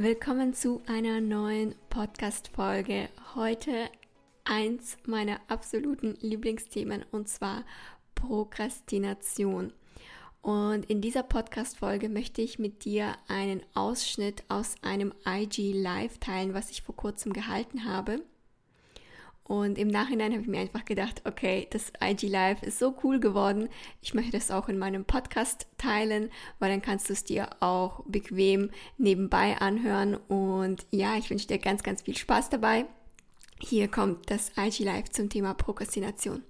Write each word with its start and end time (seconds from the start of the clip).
Willkommen 0.00 0.54
zu 0.54 0.80
einer 0.86 1.20
neuen 1.20 1.74
Podcast-Folge. 1.90 3.08
Heute 3.34 3.90
eins 4.44 4.96
meiner 5.06 5.40
absoluten 5.48 6.16
Lieblingsthemen 6.20 7.04
und 7.10 7.26
zwar 7.26 7.64
Prokrastination. 8.14 9.72
Und 10.40 10.88
in 10.88 11.00
dieser 11.00 11.24
Podcast-Folge 11.24 12.08
möchte 12.08 12.42
ich 12.42 12.60
mit 12.60 12.84
dir 12.84 13.16
einen 13.26 13.60
Ausschnitt 13.74 14.44
aus 14.46 14.76
einem 14.82 15.12
IG 15.26 15.72
Live 15.72 16.18
teilen, 16.18 16.54
was 16.54 16.70
ich 16.70 16.82
vor 16.82 16.94
kurzem 16.94 17.32
gehalten 17.32 17.84
habe. 17.84 18.22
Und 19.48 19.78
im 19.78 19.88
Nachhinein 19.88 20.32
habe 20.32 20.42
ich 20.42 20.46
mir 20.46 20.60
einfach 20.60 20.84
gedacht, 20.84 21.22
okay, 21.24 21.66
das 21.70 21.90
IG 22.02 22.28
Live 22.28 22.62
ist 22.62 22.78
so 22.78 22.94
cool 23.02 23.18
geworden. 23.18 23.70
Ich 24.02 24.12
möchte 24.12 24.32
das 24.32 24.50
auch 24.50 24.68
in 24.68 24.78
meinem 24.78 25.06
Podcast 25.06 25.66
teilen, 25.78 26.30
weil 26.58 26.70
dann 26.70 26.82
kannst 26.82 27.08
du 27.08 27.14
es 27.14 27.24
dir 27.24 27.48
auch 27.60 28.04
bequem 28.04 28.70
nebenbei 28.98 29.56
anhören. 29.58 30.16
Und 30.28 30.84
ja, 30.90 31.16
ich 31.16 31.30
wünsche 31.30 31.46
dir 31.46 31.56
ganz, 31.56 31.82
ganz 31.82 32.02
viel 32.02 32.14
Spaß 32.14 32.50
dabei. 32.50 32.84
Hier 33.58 33.88
kommt 33.88 34.30
das 34.30 34.52
IG 34.58 34.84
Live 34.84 35.08
zum 35.12 35.30
Thema 35.30 35.54
Prokrastination. 35.54 36.42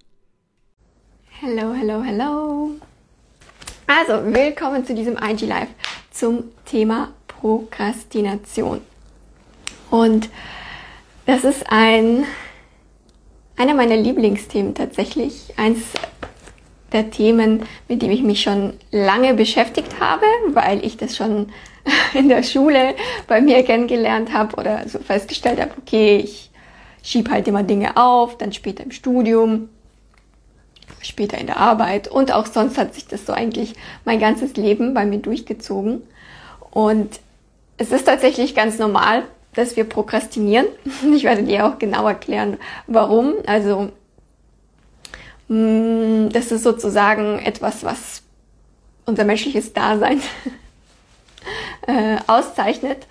Hello, 1.40 1.72
hello, 1.72 2.02
hello. 2.02 2.72
Also, 3.86 4.34
willkommen 4.34 4.84
zu 4.84 4.96
diesem 4.96 5.16
IG 5.16 5.46
Live 5.46 5.68
zum 6.10 6.50
Thema 6.64 7.12
Prokrastination. 7.28 8.80
Und 9.88 10.28
das 11.26 11.44
ist 11.44 11.64
ein 11.70 12.26
einer 13.58 13.74
meiner 13.74 13.96
Lieblingsthemen 13.96 14.74
tatsächlich. 14.74 15.52
Eins 15.56 15.80
der 16.92 17.10
Themen, 17.10 17.64
mit 17.88 18.00
dem 18.00 18.10
ich 18.10 18.22
mich 18.22 18.40
schon 18.40 18.74
lange 18.90 19.34
beschäftigt 19.34 20.00
habe, 20.00 20.24
weil 20.48 20.84
ich 20.84 20.96
das 20.96 21.16
schon 21.16 21.48
in 22.14 22.28
der 22.28 22.42
Schule 22.42 22.94
bei 23.26 23.40
mir 23.40 23.62
kennengelernt 23.62 24.32
habe 24.32 24.56
oder 24.56 24.88
so 24.88 24.98
festgestellt 24.98 25.60
habe, 25.60 25.72
okay, 25.78 26.16
ich 26.16 26.50
schiebe 27.02 27.30
halt 27.30 27.46
immer 27.48 27.62
Dinge 27.62 27.96
auf, 27.96 28.38
dann 28.38 28.52
später 28.52 28.84
im 28.84 28.90
Studium, 28.90 29.68
später 31.00 31.38
in 31.38 31.46
der 31.46 31.58
Arbeit 31.58 32.08
und 32.08 32.32
auch 32.32 32.46
sonst 32.46 32.78
hat 32.78 32.94
sich 32.94 33.06
das 33.06 33.26
so 33.26 33.32
eigentlich 33.32 33.74
mein 34.04 34.18
ganzes 34.18 34.56
Leben 34.56 34.94
bei 34.94 35.04
mir 35.04 35.18
durchgezogen. 35.18 36.02
Und 36.70 37.20
es 37.76 37.92
ist 37.92 38.06
tatsächlich 38.06 38.54
ganz 38.54 38.78
normal, 38.78 39.24
dass 39.58 39.76
wir 39.76 39.84
prokrastinieren. 39.84 40.66
Ich 41.12 41.24
werde 41.24 41.42
dir 41.42 41.66
auch 41.66 41.78
genau 41.78 42.06
erklären, 42.06 42.58
warum. 42.86 43.34
Also, 43.46 43.90
mm, 45.48 46.28
das 46.30 46.52
ist 46.52 46.62
sozusagen 46.62 47.40
etwas, 47.40 47.82
was 47.84 48.22
unser 49.04 49.24
menschliches 49.24 49.72
Dasein 49.72 50.20
äh, 51.86 52.18
auszeichnet. 52.26 53.06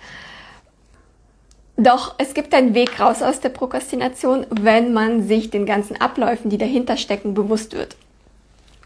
Doch 1.76 2.14
es 2.18 2.34
gibt 2.34 2.54
einen 2.54 2.74
Weg 2.74 2.98
raus 2.98 3.22
aus 3.22 3.40
der 3.40 3.50
Prokrastination, 3.50 4.46
wenn 4.50 4.92
man 4.92 5.28
sich 5.28 5.50
den 5.50 5.66
ganzen 5.66 6.00
Abläufen, 6.00 6.50
die 6.50 6.58
dahinter 6.58 6.96
stecken, 6.96 7.34
bewusst 7.34 7.74
wird. 7.74 7.96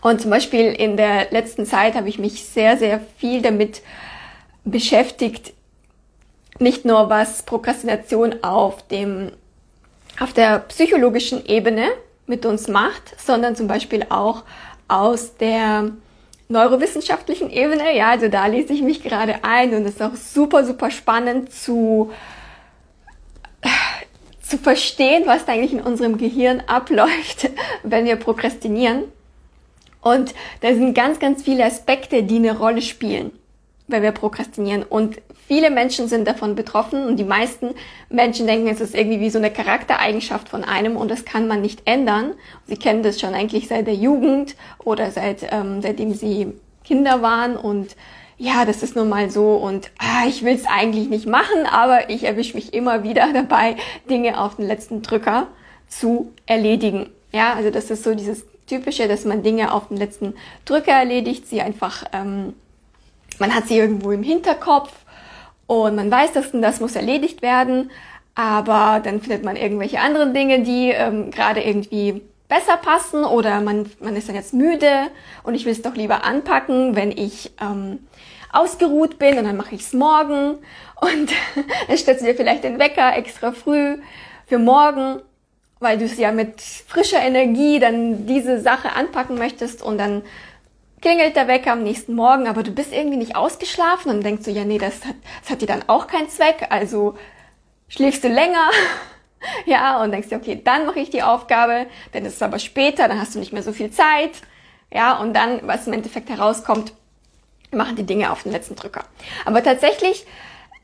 Und 0.03 0.21
zum 0.21 0.31
Beispiel 0.31 0.73
in 0.73 0.97
der 0.97 1.31
letzten 1.31 1.65
Zeit 1.65 1.95
habe 1.95 2.09
ich 2.09 2.19
mich 2.19 2.45
sehr, 2.45 2.77
sehr 2.77 3.01
viel 3.19 3.41
damit 3.41 3.83
beschäftigt, 4.65 5.55
nicht 6.63 6.85
nur 6.85 7.11
was 7.11 7.43
Prokrastination 7.43 8.43
auf 8.43 8.87
dem, 8.89 9.33
auf 10.19 10.33
der 10.33 10.61
psychologischen 10.61 11.45
Ebene 11.45 11.89
mit 12.27 12.47
uns 12.47 12.69
macht, 12.69 13.21
sondern 13.21 13.57
zum 13.57 13.67
Beispiel 13.67 14.07
auch 14.09 14.45
aus 14.89 15.37
der 15.37 15.91
neurowissenschaftlichen 16.49 17.51
Ebene. 17.51 17.97
Ja, 17.97 18.11
also 18.11 18.29
da 18.29 18.47
lese 18.47 18.73
ich 18.73 18.83
mich 18.83 19.03
gerade 19.03 19.43
ein 19.43 19.75
und 19.75 19.85
es 19.85 19.95
ist 19.95 20.03
auch 20.03 20.15
super, 20.15 20.65
super 20.65 20.91
spannend 20.91 21.53
zu, 21.53 22.13
zu 24.43 24.59
verstehen, 24.59 25.25
was 25.27 25.45
da 25.45 25.53
eigentlich 25.53 25.73
in 25.73 25.81
unserem 25.81 26.17
Gehirn 26.17 26.61
abläuft, 26.67 27.51
wenn 27.83 28.05
wir 28.05 28.17
prokrastinieren. 28.17 29.05
Und 30.01 30.35
da 30.63 30.75
sind 30.75 30.95
ganz, 30.95 31.19
ganz 31.19 31.43
viele 31.43 31.65
Aspekte, 31.65 32.23
die 32.25 32.37
eine 32.37 32.59
Rolle 32.59 32.83
spielen 32.83 33.31
wenn 33.93 34.03
wir 34.03 34.13
prokrastinieren. 34.13 34.83
Und 34.83 35.21
viele 35.47 35.71
Menschen 35.71 36.09
sind 36.09 36.27
davon 36.27 36.55
betroffen 36.55 37.07
und 37.07 37.17
die 37.17 37.25
meisten 37.25 37.75
Menschen 38.09 38.47
denken, 38.47 38.69
es 38.69 38.81
ist 38.81 38.95
irgendwie 38.95 39.21
wie 39.21 39.31
so 39.31 39.39
eine 39.39 39.51
Charaktereigenschaft 39.51 40.49
von 40.49 40.65
einem 40.65 40.97
und 40.97 41.11
das 41.11 41.25
kann 41.25 41.47
man 41.47 41.61
nicht 41.61 41.83
ändern. 41.85 42.33
Sie 42.67 42.77
kennen 42.77 43.03
das 43.03 43.21
schon 43.21 43.35
eigentlich 43.35 43.69
seit 43.69 43.87
der 43.87 43.95
Jugend 43.95 44.57
oder 44.83 45.11
seit 45.11 45.47
ähm, 45.53 45.83
seitdem 45.83 46.15
sie 46.15 46.55
Kinder 46.85 47.23
waren 47.23 47.57
und 47.57 47.95
ja, 48.39 48.65
das 48.65 48.83
ist 48.83 48.97
nun 48.97 49.09
mal 49.09 49.31
so 49.31 49.55
und 49.55 49.93
ah, 49.99 50.27
ich 50.27 50.45
will 50.45 50.55
es 50.55 50.67
eigentlich 50.67 51.09
nicht 51.09 51.27
machen, 51.27 51.67
aber 51.71 52.11
ich 52.11 52.25
erwische 52.25 52.55
mich 52.57 52.75
immer 52.75 53.05
wieder 53.05 53.29
dabei, 53.35 53.77
Dinge 54.11 54.41
auf 54.41 54.57
den 54.57 54.67
letzten 54.67 55.03
Drücker 55.03 55.47
zu 55.87 56.33
erledigen. 56.47 57.11
Ja, 57.33 57.55
also 57.55 57.71
das 57.71 57.91
ist 57.91 58.03
so 58.03 58.15
dieses 58.15 58.45
typische, 58.67 59.07
dass 59.07 59.25
man 59.25 59.43
Dinge 59.43 59.73
auf 59.73 59.89
den 59.89 59.97
letzten 59.97 60.35
Drücker 60.65 60.93
erledigt, 60.93 61.47
sie 61.47 61.61
einfach 61.61 62.05
ähm, 62.13 62.55
man 63.43 63.55
hat 63.57 63.67
sie 63.67 63.77
irgendwo 63.77 64.13
im 64.13 64.23
Hinterkopf 64.23 64.93
und 65.67 65.97
man 65.97 66.09
weiß, 66.09 66.33
dass 66.33 66.53
das 66.53 66.79
muss 66.79 66.95
erledigt 66.95 67.43
werden, 67.43 67.91
aber 68.37 69.01
dann 69.03 69.21
findet 69.21 69.45
man 69.45 69.57
irgendwelche 69.57 69.99
anderen 69.99 70.33
Dinge, 70.33 70.61
die 70.61 70.91
ähm, 70.91 71.33
gerade 71.33 71.61
irgendwie 71.61 72.23
besser 72.49 72.77
passen 72.77 73.25
oder 73.25 73.61
man, 73.61 73.91
man 73.99 74.15
ist 74.15 74.29
dann 74.29 74.37
jetzt 74.37 74.55
müde 74.55 75.09
und 75.43 75.57
ich 75.57 75.65
will 75.65 75.73
es 75.73 75.83
doch 75.83 75.97
lieber 75.97 76.25
anpacken, 76.25 76.95
wenn 76.95 77.11
ich 77.11 77.51
ähm, 77.61 77.99
ausgeruht 78.53 79.19
bin 79.19 79.39
und 79.39 79.45
dann 79.45 79.57
mache 79.57 79.75
ich 79.75 79.81
es 79.81 79.93
morgen 79.93 80.59
und 81.01 81.33
dann 81.89 81.97
stellst 81.97 82.23
du 82.23 82.27
dir 82.27 82.37
vielleicht 82.37 82.63
den 82.63 82.79
Wecker 82.79 83.17
extra 83.17 83.51
früh 83.51 83.99
für 84.47 84.59
morgen, 84.59 85.21
weil 85.81 85.99
du 85.99 86.05
es 86.05 86.17
ja 86.17 86.31
mit 86.31 86.61
frischer 86.61 87.21
Energie 87.21 87.81
dann 87.81 88.25
diese 88.25 88.61
Sache 88.61 88.93
anpacken 88.93 89.37
möchtest 89.37 89.83
und 89.83 89.99
dann 89.99 90.23
klingelt 91.03 91.37
der 91.37 91.49
Wecker 91.49 91.73
am 91.73 91.83
nächsten 91.83 92.15
Morgen, 92.15 92.47
aber 92.47 92.63
du 92.63 92.71
bist 92.71 92.93
irgendwie 92.93 93.19
nicht 93.19 93.37
ausgeschlafen 93.37 94.11
und 94.11 94.25
denkst 94.25 94.45
du, 94.45 94.51
ja, 94.51 94.65
nee, 94.65 94.79
das 94.79 95.05
hat, 95.05 95.17
das 95.43 95.51
hat 95.51 95.61
dir 95.61 95.67
dann 95.67 95.89
auch 95.89 96.07
keinen 96.07 96.31
Zweck, 96.31 96.69
also 96.71 97.17
schläfst 97.89 98.25
du 98.25 98.29
länger. 98.29 98.71
ja, 99.67 100.01
und 100.03 100.13
denkst 100.13 100.29
dir, 100.29 100.37
okay, 100.37 100.61
dann 100.63 100.87
mache 100.87 101.01
ich 101.01 101.11
die 101.11 101.23
Aufgabe, 101.23 101.87
ist 102.13 102.27
es 102.27 102.43
aber 102.43 102.59
später, 102.59 103.09
dann 103.09 103.21
hast 103.21 103.35
du 103.35 103.41
nicht 103.41 103.53
mehr 103.53 103.63
so 103.63 103.73
viel 103.73 103.91
Zeit. 103.91 104.31
Ja, 104.93 105.19
und 105.19 105.35
dann, 105.35 105.61
was 105.63 105.87
im 105.87 105.93
Endeffekt 105.93 106.31
herauskommt, 106.31 106.93
machen 107.73 107.97
die 107.97 108.05
Dinge 108.05 108.31
auf 108.31 108.43
den 108.45 108.53
letzten 108.53 108.77
Drücker. 108.77 109.05
Aber 109.45 109.63
tatsächlich 109.63 110.27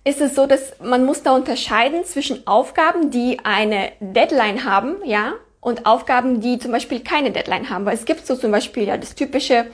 ist 0.04 0.20
es 0.20 0.34
so, 0.34 0.46
dass 0.46 0.80
man 0.80 1.04
muss 1.04 1.22
da 1.22 1.32
unterscheiden 1.32 2.04
zwischen 2.04 2.46
Aufgaben, 2.46 3.10
die 3.10 3.38
eine 3.44 3.92
Deadline 4.00 4.64
haben, 4.64 4.96
ja, 5.04 5.34
und 5.60 5.86
Aufgaben, 5.86 6.40
die 6.40 6.58
zum 6.58 6.72
Beispiel 6.72 7.00
keine 7.00 7.30
Deadline 7.30 7.68
haben. 7.68 7.84
Weil 7.84 7.94
es 7.94 8.06
gibt 8.06 8.26
so 8.26 8.36
zum 8.36 8.50
Beispiel 8.50 8.84
ja 8.84 8.96
das 8.96 9.14
typische, 9.14 9.66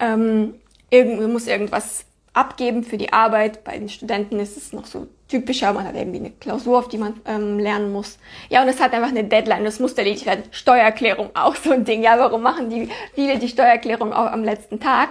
ähm, 0.00 0.54
irgend, 0.90 1.32
muss 1.32 1.46
irgendwas 1.46 2.04
abgeben 2.32 2.82
für 2.84 2.96
die 2.96 3.12
Arbeit. 3.12 3.64
Bei 3.64 3.78
den 3.78 3.88
Studenten 3.88 4.40
ist 4.40 4.56
es 4.56 4.72
noch 4.72 4.86
so 4.86 5.06
typischer, 5.28 5.72
man 5.72 5.86
hat 5.86 5.96
irgendwie 5.96 6.18
eine 6.18 6.30
Klausur, 6.30 6.78
auf 6.78 6.88
die 6.88 6.98
man 6.98 7.20
ähm, 7.26 7.58
lernen 7.58 7.92
muss. 7.92 8.18
Ja, 8.50 8.62
und 8.62 8.68
es 8.68 8.80
hat 8.80 8.92
einfach 8.92 9.08
eine 9.08 9.24
Deadline, 9.24 9.64
das 9.64 9.80
muss 9.80 9.94
erledigt 9.94 10.26
werden. 10.26 10.44
Steuererklärung 10.50 11.30
auch 11.34 11.56
so 11.56 11.72
ein 11.72 11.84
Ding. 11.84 12.02
Ja, 12.02 12.18
warum 12.18 12.42
machen 12.42 12.70
die 12.70 12.88
viele 13.14 13.38
die 13.38 13.48
Steuererklärung 13.48 14.12
auch 14.12 14.30
am 14.30 14.44
letzten 14.44 14.80
Tag? 14.80 15.10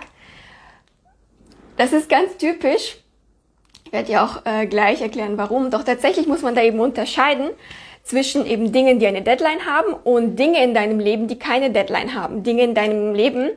Das 1.77 1.93
ist 1.93 2.09
ganz 2.09 2.37
typisch. 2.37 2.97
Ich 3.85 3.91
werde 3.91 4.07
dir 4.07 4.23
auch 4.23 4.45
äh, 4.45 4.67
gleich 4.67 5.01
erklären, 5.01 5.37
warum. 5.37 5.71
Doch 5.71 5.83
tatsächlich 5.83 6.27
muss 6.27 6.43
man 6.43 6.55
da 6.55 6.61
eben 6.61 6.79
unterscheiden 6.79 7.49
zwischen 8.03 8.45
eben 8.45 8.71
Dingen, 8.71 8.99
die 8.99 9.07
eine 9.07 9.21
Deadline 9.21 9.65
haben 9.65 9.93
und 9.93 10.37
Dinge 10.37 10.63
in 10.63 10.73
deinem 10.73 10.99
Leben, 10.99 11.27
die 11.27 11.37
keine 11.37 11.71
Deadline 11.71 12.15
haben. 12.15 12.43
Dinge 12.43 12.63
in 12.63 12.73
deinem 12.73 13.13
Leben, 13.13 13.51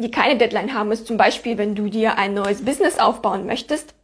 die 0.00 0.10
keine 0.10 0.36
Deadline 0.36 0.74
haben, 0.74 0.92
ist 0.92 1.06
zum 1.06 1.16
Beispiel, 1.16 1.58
wenn 1.58 1.74
du 1.74 1.88
dir 1.88 2.18
ein 2.18 2.34
neues 2.34 2.64
Business 2.64 2.98
aufbauen 2.98 3.46
möchtest. 3.46 3.94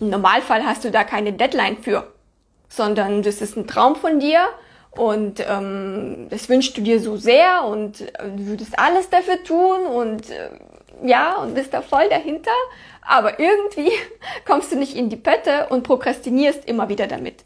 Im 0.00 0.10
Normalfall 0.10 0.64
hast 0.64 0.84
du 0.84 0.90
da 0.90 1.04
keine 1.04 1.32
Deadline 1.32 1.78
für, 1.78 2.12
sondern 2.68 3.22
das 3.22 3.40
ist 3.40 3.56
ein 3.56 3.66
Traum 3.66 3.96
von 3.96 4.18
dir 4.18 4.46
und 4.90 5.44
ähm, 5.48 6.26
das 6.30 6.48
wünschst 6.48 6.76
du 6.76 6.80
dir 6.80 7.00
so 7.00 7.16
sehr 7.16 7.64
und 7.64 8.00
äh, 8.00 8.30
du 8.36 8.46
würdest 8.46 8.78
alles 8.78 9.10
dafür 9.10 9.42
tun 9.42 9.86
und 9.86 10.30
äh, 10.30 10.50
ja, 11.02 11.36
und 11.36 11.54
bist 11.54 11.74
da 11.74 11.82
voll 11.82 12.08
dahinter, 12.08 12.50
aber 13.02 13.38
irgendwie 13.38 13.90
kommst 14.46 14.72
du 14.72 14.76
nicht 14.76 14.96
in 14.96 15.08
die 15.08 15.16
Pötte 15.16 15.66
und 15.70 15.82
prokrastinierst 15.82 16.64
immer 16.66 16.88
wieder 16.88 17.06
damit. 17.06 17.44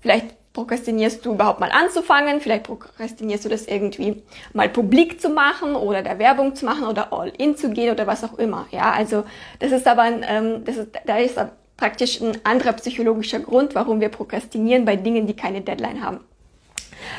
Vielleicht 0.00 0.37
prokrastinierst 0.58 1.24
du 1.24 1.34
überhaupt 1.34 1.60
mal 1.60 1.70
anzufangen, 1.70 2.40
vielleicht 2.40 2.64
prokrastinierst 2.64 3.44
du 3.44 3.48
das 3.48 3.66
irgendwie 3.66 4.24
mal 4.52 4.68
publik 4.68 5.20
zu 5.20 5.28
machen 5.28 5.76
oder 5.76 6.02
der 6.02 6.18
Werbung 6.18 6.56
zu 6.56 6.64
machen 6.64 6.84
oder 6.84 7.12
all 7.12 7.28
in 7.38 7.56
zu 7.56 7.70
gehen 7.70 7.92
oder 7.92 8.08
was 8.08 8.24
auch 8.24 8.36
immer. 8.40 8.66
Ja, 8.72 8.90
also 8.90 9.22
das 9.60 9.70
ist 9.70 9.86
aber 9.86 10.02
ein, 10.02 10.24
ähm, 10.28 10.64
das 10.64 10.78
ist, 10.78 10.88
da 11.06 11.18
ist 11.18 11.38
praktisch 11.76 12.20
ein 12.20 12.38
anderer 12.42 12.72
psychologischer 12.72 13.38
Grund, 13.38 13.76
warum 13.76 14.00
wir 14.00 14.08
prokrastinieren 14.08 14.84
bei 14.84 14.96
Dingen, 14.96 15.28
die 15.28 15.36
keine 15.36 15.60
Deadline 15.60 16.02
haben. 16.02 16.24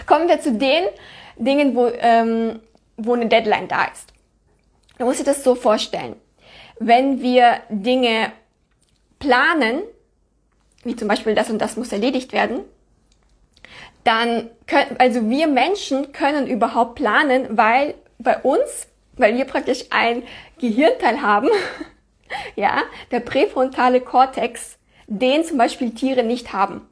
Kommen 0.06 0.28
wir 0.28 0.42
zu 0.42 0.52
den 0.52 0.84
Dingen, 1.38 1.78
wo, 1.78 1.88
ähm, 1.88 2.60
wo 2.98 3.14
eine 3.14 3.28
Deadline 3.28 3.70
da 3.70 3.86
ist. 3.86 4.12
Du 4.98 5.06
musst 5.06 5.22
dir 5.22 5.24
das 5.24 5.46
so 5.46 5.56
vorstellen. 5.56 6.18
Wenn 6.78 7.22
wir 7.22 7.62
Dinge 7.70 8.34
planen, 9.18 9.84
wie 10.84 10.98
zum 10.98 11.08
Beispiel 11.08 11.36
das 11.36 11.50
und 11.50 11.60
das 11.60 11.78
muss 11.78 11.94
erledigt 11.94 12.34
werden, 12.34 12.66
dann 14.04 14.50
können, 14.68 14.96
also 14.98 15.30
wir 15.30 15.48
Menschen 15.48 16.12
können 16.12 16.48
überhaupt 16.48 16.96
planen, 16.96 17.58
weil 17.58 17.96
bei 18.18 18.38
uns, 18.40 18.88
weil 19.14 19.36
wir 19.36 19.46
praktisch 19.46 19.86
ein 19.90 20.24
Gehirnteil 20.60 21.22
haben, 21.22 21.50
ja, 22.56 22.84
der 23.12 23.20
präfrontale 23.20 24.02
Kortex, 24.02 24.78
den 25.08 25.44
zum 25.44 25.58
Beispiel 25.58 25.92
Tiere 25.92 26.24
nicht 26.24 26.54
haben. 26.54 26.88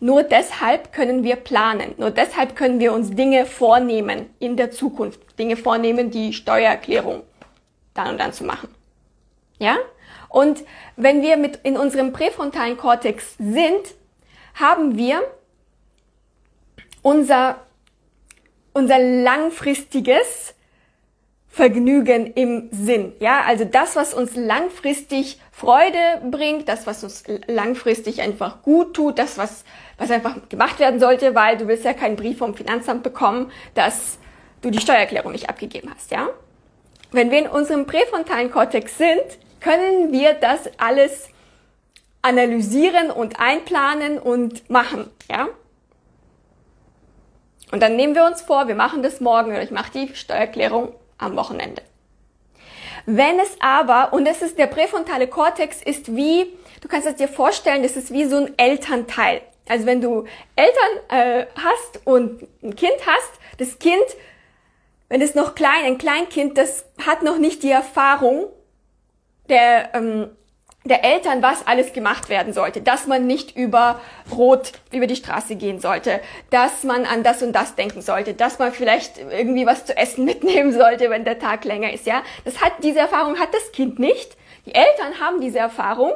Nur 0.00 0.24
deshalb 0.24 0.92
können 0.92 1.22
wir 1.22 1.36
planen. 1.36 1.94
Nur 1.96 2.10
deshalb 2.10 2.56
können 2.56 2.80
wir 2.80 2.92
uns 2.92 3.10
Dinge 3.14 3.46
vornehmen 3.46 4.30
in 4.40 4.56
der 4.56 4.72
Zukunft. 4.72 5.38
Dinge 5.38 5.56
vornehmen, 5.56 6.10
die 6.10 6.32
Steuererklärung 6.32 7.22
dann 7.94 8.08
und 8.08 8.18
dann 8.18 8.32
zu 8.32 8.42
machen. 8.42 8.68
Ja? 9.58 9.76
Und 10.28 10.64
wenn 10.96 11.22
wir 11.22 11.36
mit 11.36 11.60
in 11.62 11.76
unserem 11.76 12.12
präfrontalen 12.12 12.76
Kortex 12.76 13.36
sind, 13.38 13.94
haben 14.54 14.96
wir 14.96 15.22
unser, 17.02 17.56
unser 18.72 18.98
langfristiges 18.98 20.54
Vergnügen 21.48 22.32
im 22.32 22.70
Sinn. 22.72 23.12
Ja, 23.18 23.42
also 23.42 23.66
das, 23.66 23.94
was 23.94 24.14
uns 24.14 24.36
langfristig 24.36 25.38
Freude 25.50 25.98
bringt, 26.30 26.66
das, 26.66 26.86
was 26.86 27.04
uns 27.04 27.24
langfristig 27.46 28.22
einfach 28.22 28.62
gut 28.62 28.94
tut, 28.94 29.18
das, 29.18 29.36
was, 29.36 29.64
was 29.98 30.10
einfach 30.10 30.48
gemacht 30.48 30.78
werden 30.78 30.98
sollte, 30.98 31.34
weil 31.34 31.58
du 31.58 31.68
willst 31.68 31.84
ja 31.84 31.92
keinen 31.92 32.16
Brief 32.16 32.38
vom 32.38 32.54
Finanzamt 32.54 33.02
bekommen, 33.02 33.52
dass 33.74 34.16
du 34.62 34.70
die 34.70 34.80
Steuererklärung 34.80 35.32
nicht 35.32 35.50
abgegeben 35.50 35.90
hast, 35.94 36.10
ja? 36.10 36.30
Wenn 37.10 37.30
wir 37.30 37.40
in 37.40 37.48
unserem 37.48 37.86
präfrontalen 37.86 38.50
Kortex 38.50 38.96
sind, 38.96 39.22
können 39.60 40.10
wir 40.10 40.32
das 40.32 40.70
alles 40.78 41.28
analysieren 42.22 43.10
und 43.10 43.38
einplanen 43.38 44.18
und 44.18 44.70
machen, 44.70 45.10
ja? 45.30 45.48
Und 47.72 47.82
dann 47.82 47.96
nehmen 47.96 48.14
wir 48.14 48.26
uns 48.26 48.42
vor, 48.42 48.68
wir 48.68 48.74
machen 48.74 49.02
das 49.02 49.20
morgen 49.20 49.50
oder 49.50 49.62
ich 49.62 49.70
mache 49.70 49.90
die 49.92 50.14
Steuererklärung 50.14 50.94
am 51.18 51.36
Wochenende. 51.36 51.82
Wenn 53.06 53.40
es 53.40 53.56
aber, 53.60 54.12
und 54.12 54.26
das 54.26 54.42
ist 54.42 54.58
der 54.58 54.66
präfrontale 54.66 55.26
Kortex, 55.26 55.82
ist 55.82 56.14
wie, 56.14 56.52
du 56.82 56.86
kannst 56.86 57.08
es 57.08 57.16
dir 57.16 57.28
vorstellen, 57.28 57.82
das 57.82 57.96
ist 57.96 58.12
wie 58.12 58.26
so 58.26 58.36
ein 58.36 58.56
Elternteil. 58.58 59.40
Also 59.68 59.86
wenn 59.86 60.02
du 60.02 60.26
Eltern 60.54 61.08
äh, 61.08 61.46
hast 61.56 62.06
und 62.06 62.46
ein 62.62 62.76
Kind 62.76 62.94
hast, 63.06 63.32
das 63.58 63.78
Kind, 63.78 64.04
wenn 65.08 65.22
es 65.22 65.34
noch 65.34 65.54
klein, 65.54 65.84
ein 65.84 65.98
Kleinkind, 65.98 66.58
das 66.58 66.84
hat 67.04 67.22
noch 67.22 67.38
nicht 67.38 67.62
die 67.62 67.70
Erfahrung 67.70 68.48
der 69.48 69.94
ähm, 69.94 70.30
der 70.84 71.04
Eltern, 71.04 71.42
was 71.42 71.66
alles 71.66 71.92
gemacht 71.92 72.28
werden 72.28 72.52
sollte, 72.52 72.80
dass 72.80 73.06
man 73.06 73.26
nicht 73.26 73.56
über 73.56 74.00
Rot 74.30 74.72
über 74.92 75.06
die 75.06 75.16
Straße 75.16 75.56
gehen 75.56 75.80
sollte, 75.80 76.20
dass 76.50 76.82
man 76.82 77.04
an 77.04 77.22
das 77.22 77.42
und 77.42 77.52
das 77.52 77.74
denken 77.74 78.02
sollte, 78.02 78.34
dass 78.34 78.58
man 78.58 78.72
vielleicht 78.72 79.18
irgendwie 79.18 79.66
was 79.66 79.84
zu 79.84 79.96
essen 79.96 80.24
mitnehmen 80.32 80.72
sollte, 80.72 81.10
wenn 81.10 81.24
der 81.24 81.38
Tag 81.38 81.64
länger 81.64 81.92
ist, 81.92 82.06
ja. 82.06 82.22
Das 82.44 82.60
hat, 82.60 82.72
diese 82.82 82.98
Erfahrung 82.98 83.38
hat 83.38 83.54
das 83.54 83.72
Kind 83.72 83.98
nicht. 83.98 84.36
Die 84.66 84.74
Eltern 84.74 85.20
haben 85.20 85.40
diese 85.40 85.58
Erfahrung 85.58 86.12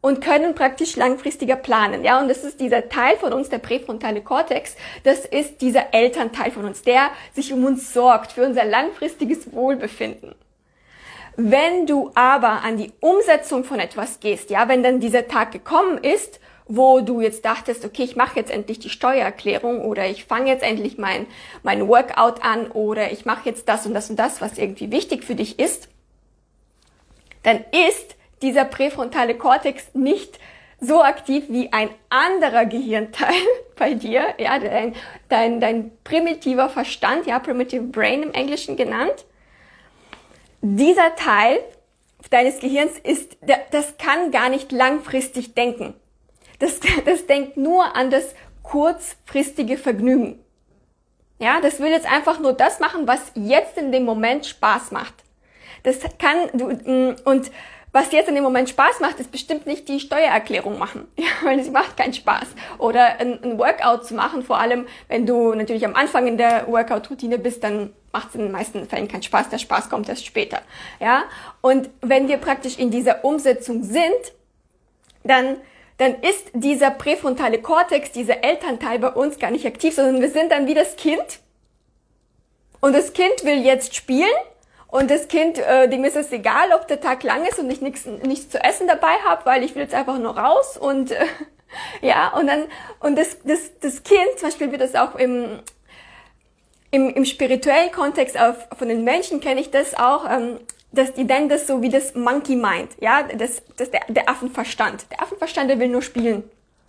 und 0.00 0.20
können 0.20 0.54
praktisch 0.54 0.96
langfristiger 0.96 1.56
planen, 1.56 2.04
ja. 2.04 2.20
Und 2.20 2.28
das 2.28 2.42
ist 2.42 2.60
dieser 2.60 2.88
Teil 2.88 3.16
von 3.16 3.32
uns, 3.32 3.48
der 3.50 3.58
präfrontale 3.58 4.20
Kortex, 4.20 4.76
das 5.04 5.24
ist 5.24 5.60
dieser 5.60 5.94
Elternteil 5.94 6.50
von 6.50 6.64
uns, 6.64 6.82
der 6.82 7.10
sich 7.34 7.52
um 7.52 7.64
uns 7.64 7.92
sorgt, 7.92 8.32
für 8.32 8.44
unser 8.44 8.64
langfristiges 8.64 9.52
Wohlbefinden. 9.52 10.34
Wenn 11.36 11.86
du 11.86 12.10
aber 12.14 12.62
an 12.62 12.76
die 12.76 12.92
Umsetzung 13.00 13.64
von 13.64 13.78
etwas 13.78 14.20
gehst, 14.20 14.50
ja, 14.50 14.68
wenn 14.68 14.82
dann 14.82 15.00
dieser 15.00 15.28
Tag 15.28 15.52
gekommen 15.52 15.98
ist, 15.98 16.40
wo 16.66 17.00
du 17.00 17.20
jetzt 17.20 17.44
dachtest, 17.44 17.84
okay, 17.84 18.02
ich 18.02 18.16
mache 18.16 18.38
jetzt 18.38 18.50
endlich 18.50 18.78
die 18.78 18.90
Steuererklärung 18.90 19.80
oder 19.82 20.06
ich 20.06 20.24
fange 20.24 20.50
jetzt 20.50 20.62
endlich 20.62 20.98
mein, 20.98 21.26
mein 21.62 21.88
Workout 21.88 22.42
an 22.44 22.70
oder 22.70 23.12
ich 23.12 23.24
mache 23.24 23.48
jetzt 23.48 23.68
das 23.68 23.86
und 23.86 23.94
das 23.94 24.10
und 24.10 24.18
das, 24.18 24.40
was 24.40 24.58
irgendwie 24.58 24.90
wichtig 24.90 25.24
für 25.24 25.34
dich 25.34 25.58
ist, 25.58 25.88
dann 27.42 27.64
ist 27.88 28.16
dieser 28.42 28.64
präfrontale 28.64 29.34
Kortex 29.34 29.94
nicht 29.94 30.38
so 30.80 31.02
aktiv 31.02 31.44
wie 31.48 31.72
ein 31.72 31.90
anderer 32.10 32.66
Gehirnteil 32.66 33.34
bei 33.76 33.94
dir, 33.94 34.22
ja, 34.38 34.58
dein, 34.58 34.94
dein, 35.28 35.60
dein 35.60 35.90
primitiver 36.04 36.68
Verstand, 36.68 37.26
ja, 37.26 37.38
primitive 37.38 37.84
brain 37.84 38.22
im 38.22 38.32
Englischen 38.32 38.76
genannt, 38.76 39.24
dieser 40.62 41.14
Teil 41.16 41.60
deines 42.30 42.60
Gehirns 42.60 42.98
ist, 42.98 43.36
das 43.70 43.98
kann 43.98 44.30
gar 44.30 44.48
nicht 44.48 44.72
langfristig 44.72 45.54
denken. 45.54 45.94
Das, 46.58 46.80
das 47.04 47.26
denkt 47.26 47.56
nur 47.56 47.94
an 47.94 48.10
das 48.10 48.34
kurzfristige 48.62 49.76
Vergnügen. 49.76 50.38
Ja, 51.38 51.60
das 51.60 51.80
will 51.80 51.90
jetzt 51.90 52.10
einfach 52.10 52.38
nur 52.38 52.52
das 52.52 52.78
machen, 52.78 53.08
was 53.08 53.32
jetzt 53.34 53.76
in 53.76 53.90
dem 53.90 54.04
Moment 54.04 54.46
Spaß 54.46 54.92
macht. 54.92 55.14
Das 55.82 55.98
kann 56.18 56.36
du 56.52 56.68
mm, 56.68 57.16
und 57.24 57.50
was 57.92 58.10
jetzt 58.10 58.28
in 58.28 58.34
dem 58.34 58.44
Moment 58.44 58.70
Spaß 58.70 59.00
macht, 59.00 59.20
ist 59.20 59.30
bestimmt 59.30 59.66
nicht 59.66 59.86
die 59.88 60.00
Steuererklärung 60.00 60.78
machen, 60.78 61.08
ja, 61.16 61.26
weil 61.42 61.62
sie 61.62 61.70
macht 61.70 61.96
keinen 61.96 62.14
Spaß. 62.14 62.48
Oder 62.78 63.20
ein, 63.20 63.42
ein 63.42 63.58
Workout 63.58 64.06
zu 64.06 64.14
machen, 64.14 64.42
vor 64.42 64.58
allem 64.58 64.86
wenn 65.08 65.26
du 65.26 65.54
natürlich 65.54 65.84
am 65.84 65.94
Anfang 65.94 66.26
in 66.26 66.38
der 66.38 66.66
Workout-Routine 66.68 67.38
bist, 67.38 67.62
dann 67.62 67.92
macht 68.12 68.30
es 68.30 68.34
in 68.34 68.42
den 68.42 68.52
meisten 68.52 68.88
Fällen 68.88 69.08
keinen 69.08 69.22
Spaß. 69.22 69.50
Der 69.50 69.58
Spaß 69.58 69.90
kommt 69.90 70.08
erst 70.08 70.26
später, 70.26 70.62
ja. 71.00 71.24
Und 71.60 71.90
wenn 72.00 72.28
wir 72.28 72.38
praktisch 72.38 72.78
in 72.78 72.90
dieser 72.90 73.24
Umsetzung 73.24 73.82
sind, 73.82 74.32
dann 75.22 75.58
dann 75.98 76.16
ist 76.20 76.50
dieser 76.52 76.90
präfrontale 76.90 77.60
Kortex, 77.60 78.10
dieser 78.10 78.42
Elternteil 78.42 78.98
bei 78.98 79.10
uns 79.10 79.38
gar 79.38 79.52
nicht 79.52 79.66
aktiv, 79.66 79.94
sondern 79.94 80.20
wir 80.20 80.30
sind 80.30 80.50
dann 80.50 80.66
wie 80.66 80.74
das 80.74 80.96
Kind. 80.96 81.22
Und 82.80 82.94
das 82.94 83.12
Kind 83.12 83.44
will 83.44 83.64
jetzt 83.64 83.94
spielen 83.94 84.26
und 84.92 85.10
das 85.10 85.26
Kind, 85.26 85.58
äh, 85.58 85.88
dem 85.88 86.04
ist 86.04 86.16
es 86.16 86.30
egal, 86.32 86.70
ob 86.74 86.86
der 86.86 87.00
Tag 87.00 87.22
lang 87.22 87.46
ist 87.46 87.58
und 87.58 87.70
ich 87.70 87.80
nichts, 87.80 88.04
nichts 88.04 88.50
zu 88.50 88.62
essen 88.62 88.86
dabei 88.86 89.14
habe, 89.26 89.46
weil 89.46 89.64
ich 89.64 89.74
will 89.74 89.80
jetzt 89.80 89.94
einfach 89.94 90.18
nur 90.18 90.36
raus 90.36 90.76
und 90.76 91.12
äh, 91.12 91.24
ja, 92.02 92.28
und 92.38 92.46
dann, 92.46 92.64
und 93.00 93.16
das, 93.16 93.38
das, 93.42 93.70
das 93.80 94.02
Kind, 94.02 94.20
zum 94.36 94.50
Beispiel 94.50 94.70
wird 94.70 94.82
das 94.82 94.94
auch 94.94 95.14
im, 95.14 95.60
im, 96.90 97.08
im 97.08 97.24
spirituellen 97.24 97.90
Kontext 97.90 98.38
auf, 98.38 98.68
von 98.76 98.86
den 98.86 99.02
Menschen 99.02 99.40
kenne 99.40 99.62
ich 99.62 99.70
das 99.70 99.94
auch, 99.94 100.30
ähm, 100.30 100.60
dass 100.92 101.14
die 101.14 101.24
nennen 101.24 101.48
das 101.48 101.66
so 101.66 101.80
wie 101.80 101.88
das 101.88 102.14
Monkey 102.14 102.54
Mind, 102.54 102.90
ja, 103.00 103.22
das, 103.22 103.62
das 103.78 103.90
der, 103.90 104.02
der 104.08 104.28
Affenverstand. 104.28 105.06
Der 105.10 105.22
Affenverstand, 105.22 105.70
der 105.70 105.78
will 105.78 105.88
nur 105.88 106.02
spielen. 106.02 106.44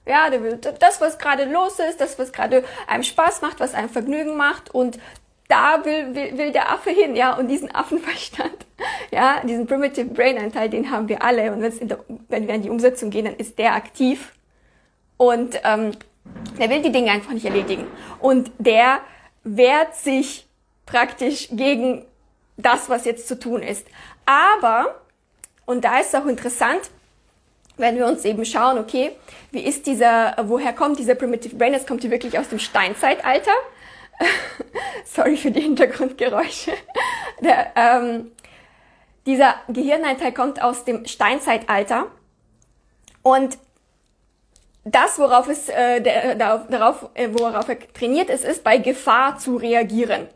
Ja, 0.05 0.29
der 0.29 0.43
will 0.43 0.57
das, 0.57 0.99
was 0.99 1.17
gerade 1.17 1.45
los 1.45 1.79
ist, 1.79 2.01
das, 2.01 2.19
was 2.19 2.33
gerade 2.33 2.65
einem 2.85 3.03
Spaß 3.03 3.41
macht, 3.41 3.61
was 3.61 3.73
einem 3.73 3.87
Vergnügen 3.87 4.35
macht 4.35 4.75
und 4.75 4.99
da 5.47 5.83
will, 5.83 6.15
will, 6.15 6.37
will 6.37 6.51
der 6.51 6.71
Affe 6.71 6.89
hin, 6.89 7.15
ja, 7.15 7.35
und 7.35 7.47
diesen 7.47 7.73
Affenverstand, 7.73 8.65
ja, 9.11 9.41
diesen 9.43 9.67
Primitive 9.67 10.09
Brain 10.09 10.37
Anteil, 10.37 10.69
den 10.69 10.89
haben 10.89 11.07
wir 11.09 11.23
alle. 11.23 11.51
Und 11.51 11.61
der, 11.61 11.99
wenn 12.29 12.47
wir 12.47 12.55
in 12.55 12.61
die 12.61 12.69
Umsetzung 12.69 13.09
gehen, 13.09 13.25
dann 13.25 13.35
ist 13.35 13.59
der 13.59 13.73
aktiv 13.75 14.33
und 15.17 15.59
ähm, 15.63 15.91
der 16.57 16.69
will 16.69 16.81
die 16.81 16.91
Dinge 16.91 17.11
einfach 17.11 17.31
nicht 17.31 17.45
erledigen. 17.45 17.87
Und 18.19 18.51
der 18.57 18.99
wehrt 19.43 19.95
sich 19.95 20.47
praktisch 20.85 21.49
gegen 21.51 22.05
das, 22.57 22.89
was 22.89 23.05
jetzt 23.05 23.27
zu 23.27 23.37
tun 23.37 23.61
ist. 23.61 23.85
Aber, 24.25 25.01
und 25.65 25.83
da 25.83 25.99
ist 25.99 26.13
es 26.13 26.15
auch 26.15 26.25
interessant, 26.25 26.81
wenn 27.77 27.97
wir 27.97 28.05
uns 28.05 28.23
eben 28.25 28.45
schauen, 28.45 28.77
okay, 28.77 29.11
wie 29.51 29.61
ist 29.61 29.87
dieser, 29.87 30.35
woher 30.43 30.73
kommt 30.73 30.99
dieser 30.99 31.15
Primitive 31.15 31.55
Brain? 31.55 31.73
Das 31.73 31.87
kommt 31.87 32.01
hier 32.01 32.11
wirklich 32.11 32.37
aus 32.37 32.49
dem 32.49 32.59
Steinzeitalter. 32.59 33.51
Sorry 35.05 35.37
für 35.37 35.51
die 35.51 35.61
Hintergrundgeräusche. 35.61 36.71
Der, 37.41 37.73
ähm, 37.75 38.31
dieser 39.25 39.55
Gehirnanteil 39.67 40.33
kommt 40.33 40.61
aus 40.61 40.85
dem 40.85 41.05
Steinzeitalter 41.05 42.07
und 43.21 43.57
das, 44.85 45.17
worauf 45.17 45.47
es 45.47 45.69
äh, 45.69 46.01
der, 46.01 46.35
darauf, 46.35 47.09
äh, 47.13 47.29
worauf 47.31 47.69
er 47.69 47.79
trainiert 47.93 48.29
ist, 48.29 48.43
ist 48.43 48.63
bei 48.63 48.77
Gefahr 48.77 49.37
zu 49.37 49.55
reagieren. 49.55 50.27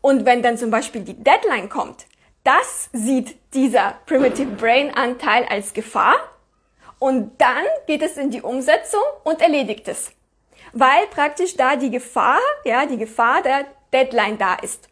Und 0.00 0.24
wenn 0.24 0.42
dann 0.42 0.56
zum 0.56 0.70
Beispiel 0.70 1.02
die 1.02 1.14
Deadline 1.14 1.68
kommt, 1.68 2.06
das 2.44 2.88
sieht 2.92 3.36
dieser 3.52 3.94
Primitive 4.06 4.52
Brain 4.52 4.94
Anteil 4.94 5.44
als 5.44 5.74
Gefahr 5.74 6.14
und 6.98 7.32
dann 7.40 7.64
geht 7.86 8.02
es 8.02 8.16
in 8.16 8.30
die 8.30 8.42
Umsetzung 8.42 9.02
und 9.24 9.42
erledigt 9.42 9.88
es. 9.88 10.12
Weil 10.72 11.06
praktisch 11.10 11.56
da 11.56 11.76
die 11.76 11.90
Gefahr, 11.90 12.38
ja, 12.64 12.86
die 12.86 12.98
Gefahr 12.98 13.42
der 13.42 13.66
Deadline 13.92 14.38
da 14.38 14.54
ist. 14.54 14.88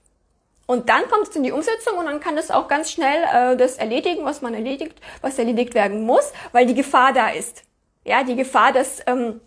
Und 0.66 0.90
dann 0.90 1.08
kommt 1.08 1.28
es 1.28 1.34
in 1.34 1.42
die 1.42 1.52
Umsetzung 1.52 1.96
und 1.96 2.04
dann 2.04 2.20
kann 2.20 2.36
es 2.36 2.50
auch 2.50 2.68
ganz 2.68 2.90
schnell 2.90 3.24
äh, 3.32 3.56
das 3.56 3.76
erledigen, 3.76 4.24
was 4.24 4.42
man 4.42 4.52
erledigt, 4.52 5.00
was 5.22 5.38
erledigt 5.38 5.74
werden 5.74 6.04
muss, 6.04 6.30
weil 6.52 6.66
die 6.66 6.74
Gefahr 6.74 7.14
da 7.14 7.30
ist. 7.30 7.62
Ja, 8.04 8.22
die 8.22 8.36
Gefahr, 8.36 8.72
dass, 8.72 9.00
ähm, 9.06 9.40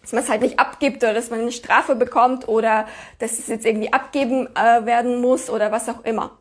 dass 0.00 0.12
man 0.12 0.24
es 0.24 0.28
halt 0.28 0.42
nicht 0.42 0.58
abgibt 0.58 1.04
oder 1.04 1.14
dass 1.14 1.30
man 1.30 1.40
eine 1.40 1.52
Strafe 1.52 1.94
bekommt 1.94 2.48
oder 2.48 2.88
dass 3.20 3.38
es 3.38 3.46
jetzt 3.46 3.64
irgendwie 3.64 3.92
abgeben 3.92 4.48
äh, 4.56 4.84
werden 4.84 5.20
muss 5.20 5.48
oder 5.48 5.70
was 5.70 5.88
auch 5.88 6.02
immer. 6.04 6.38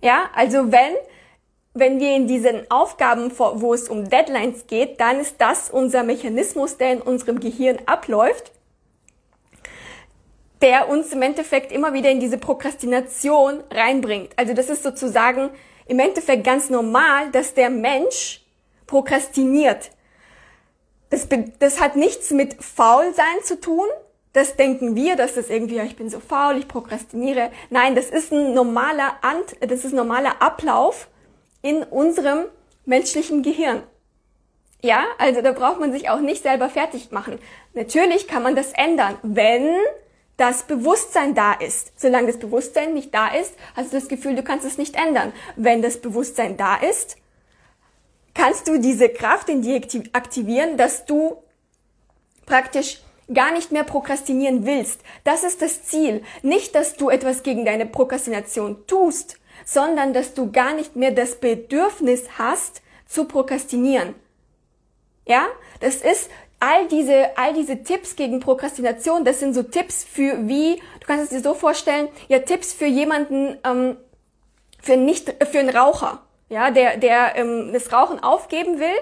Ja, 0.00 0.30
also 0.34 0.72
wenn 0.72 0.94
wenn 1.78 2.00
wir 2.00 2.14
in 2.14 2.26
diesen 2.26 2.70
Aufgaben, 2.70 3.32
wo 3.36 3.74
es 3.74 3.88
um 3.88 4.08
Deadlines 4.08 4.66
geht, 4.66 5.00
dann 5.00 5.20
ist 5.20 5.36
das 5.38 5.70
unser 5.70 6.02
Mechanismus, 6.02 6.76
der 6.76 6.92
in 6.92 7.00
unserem 7.00 7.40
Gehirn 7.40 7.78
abläuft, 7.86 8.52
der 10.60 10.88
uns 10.88 11.12
im 11.12 11.22
Endeffekt 11.22 11.72
immer 11.72 11.92
wieder 11.92 12.10
in 12.10 12.20
diese 12.20 12.38
Prokrastination 12.38 13.62
reinbringt. 13.70 14.32
Also 14.36 14.54
das 14.54 14.68
ist 14.68 14.82
sozusagen 14.82 15.50
im 15.86 15.98
Endeffekt 15.98 16.44
ganz 16.44 16.70
normal, 16.70 17.30
dass 17.30 17.54
der 17.54 17.70
Mensch 17.70 18.44
prokrastiniert. 18.86 19.90
Das, 21.10 21.26
das 21.58 21.80
hat 21.80 21.96
nichts 21.96 22.30
mit 22.30 22.62
Faulsein 22.62 23.42
zu 23.44 23.60
tun. 23.60 23.86
Das 24.32 24.56
denken 24.56 24.94
wir, 24.94 25.16
dass 25.16 25.34
das 25.34 25.48
irgendwie, 25.48 25.78
ich 25.80 25.96
bin 25.96 26.10
so 26.10 26.20
faul, 26.20 26.58
ich 26.58 26.68
prokrastiniere. 26.68 27.50
Nein, 27.70 27.94
das 27.94 28.10
ist 28.10 28.32
ein 28.32 28.52
normaler, 28.52 29.16
Ant, 29.22 29.56
das 29.60 29.84
ist 29.84 29.92
ein 29.92 29.96
normaler 29.96 30.42
Ablauf 30.42 31.08
in 31.62 31.82
unserem 31.82 32.46
menschlichen 32.84 33.42
Gehirn. 33.42 33.82
Ja, 34.80 35.04
also 35.18 35.42
da 35.42 35.52
braucht 35.52 35.80
man 35.80 35.92
sich 35.92 36.08
auch 36.08 36.20
nicht 36.20 36.42
selber 36.42 36.68
fertig 36.68 37.10
machen. 37.10 37.38
Natürlich 37.74 38.28
kann 38.28 38.42
man 38.42 38.54
das 38.54 38.72
ändern, 38.72 39.16
wenn 39.22 39.76
das 40.36 40.62
Bewusstsein 40.62 41.34
da 41.34 41.52
ist. 41.52 42.00
Solange 42.00 42.28
das 42.28 42.38
Bewusstsein 42.38 42.94
nicht 42.94 43.12
da 43.12 43.28
ist, 43.28 43.54
hast 43.74 43.92
du 43.92 43.98
das 43.98 44.08
Gefühl, 44.08 44.36
du 44.36 44.44
kannst 44.44 44.64
es 44.64 44.78
nicht 44.78 44.94
ändern. 44.94 45.32
Wenn 45.56 45.82
das 45.82 46.00
Bewusstsein 46.00 46.56
da 46.56 46.76
ist, 46.76 47.16
kannst 48.34 48.68
du 48.68 48.78
diese 48.78 49.08
Kraft 49.08 49.48
in 49.48 49.62
dir 49.62 49.80
aktivieren, 50.12 50.76
dass 50.76 51.04
du 51.06 51.42
praktisch 52.46 53.00
gar 53.34 53.52
nicht 53.52 53.72
mehr 53.72 53.82
prokrastinieren 53.82 54.64
willst. 54.64 55.00
Das 55.24 55.42
ist 55.42 55.60
das 55.60 55.84
Ziel. 55.84 56.22
Nicht, 56.42 56.76
dass 56.76 56.94
du 56.94 57.10
etwas 57.10 57.42
gegen 57.42 57.64
deine 57.64 57.84
Prokrastination 57.84 58.86
tust, 58.86 59.37
sondern 59.64 60.12
dass 60.12 60.34
du 60.34 60.50
gar 60.50 60.74
nicht 60.74 60.96
mehr 60.96 61.10
das 61.10 61.36
Bedürfnis 61.36 62.24
hast, 62.38 62.82
zu 63.06 63.24
prokrastinieren. 63.24 64.14
Ja, 65.26 65.46
das 65.80 65.96
ist 65.96 66.30
all 66.60 66.88
diese, 66.88 67.36
all 67.36 67.54
diese 67.54 67.82
Tipps 67.82 68.16
gegen 68.16 68.40
Prokrastination, 68.40 69.24
das 69.24 69.40
sind 69.40 69.54
so 69.54 69.62
Tipps 69.62 70.04
für 70.04 70.48
wie, 70.48 70.76
du 71.00 71.06
kannst 71.06 71.24
es 71.24 71.30
dir 71.30 71.40
so 71.40 71.54
vorstellen, 71.54 72.08
ja, 72.28 72.40
Tipps 72.40 72.72
für 72.72 72.86
jemanden, 72.86 73.56
ähm, 73.64 73.96
für 74.80 74.96
nicht, 74.96 75.34
für 75.50 75.58
einen 75.58 75.70
Raucher, 75.70 76.22
ja, 76.48 76.70
der, 76.70 76.96
der 76.96 77.36
ähm, 77.36 77.72
das 77.72 77.92
Rauchen 77.92 78.22
aufgeben 78.22 78.78
will. 78.78 78.96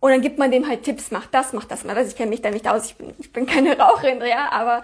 Und 0.00 0.10
dann 0.10 0.20
gibt 0.20 0.38
man 0.38 0.50
dem 0.50 0.66
halt 0.66 0.82
Tipps, 0.82 1.12
mach 1.12 1.26
das, 1.26 1.52
mach 1.52 1.64
das, 1.64 1.84
mach 1.84 1.94
das. 1.94 2.08
Ich 2.08 2.16
kenne 2.16 2.30
mich 2.30 2.42
da 2.42 2.50
nicht 2.50 2.68
aus, 2.68 2.86
ich 2.86 2.96
bin, 2.96 3.14
ich 3.18 3.32
bin 3.32 3.46
keine 3.46 3.78
Raucherin, 3.78 4.20
ja, 4.20 4.50
aber 4.50 4.82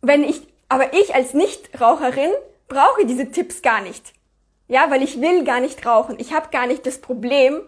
wenn 0.00 0.22
ich, 0.22 0.42
aber 0.68 0.92
ich 0.92 1.14
als 1.14 1.34
Nichtraucherin 1.34 2.30
brauche 2.68 3.06
diese 3.06 3.30
Tipps 3.30 3.62
gar 3.62 3.80
nicht. 3.80 4.12
Ja, 4.68 4.90
weil 4.90 5.02
ich 5.02 5.20
will 5.20 5.44
gar 5.44 5.60
nicht 5.60 5.84
rauchen. 5.86 6.16
Ich 6.18 6.32
habe 6.32 6.50
gar 6.50 6.66
nicht 6.66 6.86
das 6.86 7.00
Problem, 7.00 7.60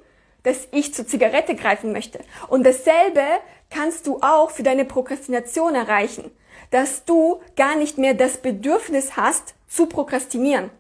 dass 0.43 0.69
ich 0.71 0.95
zur 0.95 1.07
Zigarette 1.07 1.55
greifen 1.55 1.93
möchte. 1.93 2.21
Und 2.49 2.65
dasselbe 2.65 3.23
kannst 3.71 4.07
du 4.07 4.21
auch 4.21 4.51
für 4.51 4.63
deine 4.63 4.85
Prokrastination 4.85 5.75
erreichen, 5.75 6.31
dass 6.71 7.05
du 7.05 7.41
gar 7.57 7.77
nicht 7.77 7.99
mehr 7.99 8.15
das 8.15 8.39
Bedürfnis 8.39 9.17
hast 9.17 9.55
zu 9.67 9.87
prokrastinieren. 9.87 10.71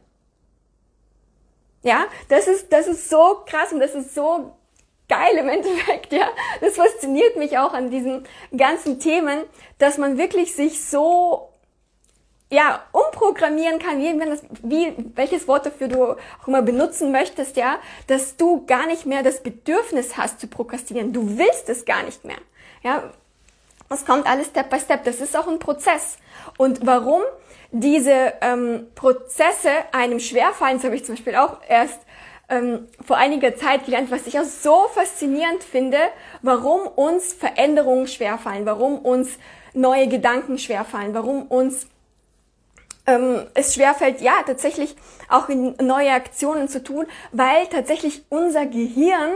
Ja, 1.82 2.04
das 2.28 2.46
ist, 2.46 2.72
das 2.72 2.86
ist 2.86 3.08
so 3.08 3.42
krass 3.46 3.72
und 3.72 3.80
das 3.80 3.94
ist 3.94 4.14
so 4.14 4.52
geil 5.08 5.36
im 5.38 5.48
Endeffekt, 5.48 6.12
ja. 6.12 6.28
Das 6.60 6.76
fasziniert 6.76 7.36
mich 7.36 7.58
auch 7.58 7.72
an 7.72 7.90
diesen 7.90 8.26
ganzen 8.56 9.00
Themen, 9.00 9.44
dass 9.78 9.96
man 9.96 10.18
wirklich 10.18 10.54
sich 10.54 10.84
so 10.84 11.49
ja, 12.50 12.82
umprogrammieren 12.90 13.78
kann, 13.78 13.98
wie, 13.98 14.18
wenn 14.18 14.30
das, 14.30 14.42
wie, 14.62 14.92
welches 15.14 15.46
Wort 15.46 15.66
dafür 15.66 15.88
du 15.88 16.04
auch 16.04 16.16
immer 16.46 16.62
benutzen 16.62 17.12
möchtest, 17.12 17.56
ja, 17.56 17.78
dass 18.08 18.36
du 18.36 18.66
gar 18.66 18.86
nicht 18.86 19.06
mehr 19.06 19.22
das 19.22 19.40
Bedürfnis 19.42 20.16
hast 20.16 20.40
zu 20.40 20.48
prokrastinieren. 20.48 21.12
Du 21.12 21.38
willst 21.38 21.68
es 21.68 21.84
gar 21.84 22.02
nicht 22.02 22.24
mehr. 22.24 22.38
Ja, 22.82 23.04
das 23.88 24.04
kommt 24.04 24.26
alles 24.26 24.48
Step 24.48 24.68
by 24.68 24.80
Step. 24.80 25.04
Das 25.04 25.20
ist 25.20 25.36
auch 25.36 25.46
ein 25.46 25.60
Prozess. 25.60 26.18
Und 26.58 26.84
warum 26.84 27.22
diese 27.70 28.32
ähm, 28.40 28.88
Prozesse 28.96 29.70
einem 29.92 30.18
schwerfallen, 30.18 30.76
das 30.76 30.84
habe 30.84 30.96
ich 30.96 31.04
zum 31.04 31.14
Beispiel 31.14 31.36
auch 31.36 31.58
erst 31.68 32.00
ähm, 32.48 32.88
vor 33.06 33.16
einiger 33.16 33.54
Zeit 33.54 33.84
gelernt, 33.84 34.10
was 34.10 34.26
ich 34.26 34.38
auch 34.38 34.44
so 34.44 34.88
faszinierend 34.92 35.62
finde, 35.62 35.98
warum 36.42 36.88
uns 36.88 37.32
Veränderungen 37.32 38.08
schwerfallen, 38.08 38.66
warum 38.66 38.98
uns 38.98 39.38
neue 39.72 40.08
Gedanken 40.08 40.58
schwerfallen, 40.58 41.14
warum 41.14 41.46
uns 41.46 41.86
ähm, 43.06 43.46
es 43.54 43.74
schwerfällt, 43.74 44.20
ja, 44.20 44.42
tatsächlich 44.46 44.96
auch 45.28 45.48
in 45.48 45.74
neue 45.80 46.12
Aktionen 46.12 46.68
zu 46.68 46.82
tun, 46.82 47.06
weil 47.32 47.66
tatsächlich 47.66 48.24
unser 48.28 48.66
Gehirn 48.66 49.32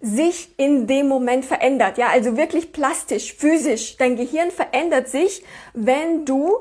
sich 0.00 0.50
in 0.58 0.86
dem 0.86 1.08
Moment 1.08 1.44
verändert. 1.44 1.98
Ja, 1.98 2.08
also 2.08 2.36
wirklich 2.36 2.72
plastisch, 2.72 3.34
physisch. 3.34 3.96
Dein 3.96 4.16
Gehirn 4.16 4.50
verändert 4.50 5.08
sich, 5.08 5.42
wenn 5.72 6.24
du 6.24 6.56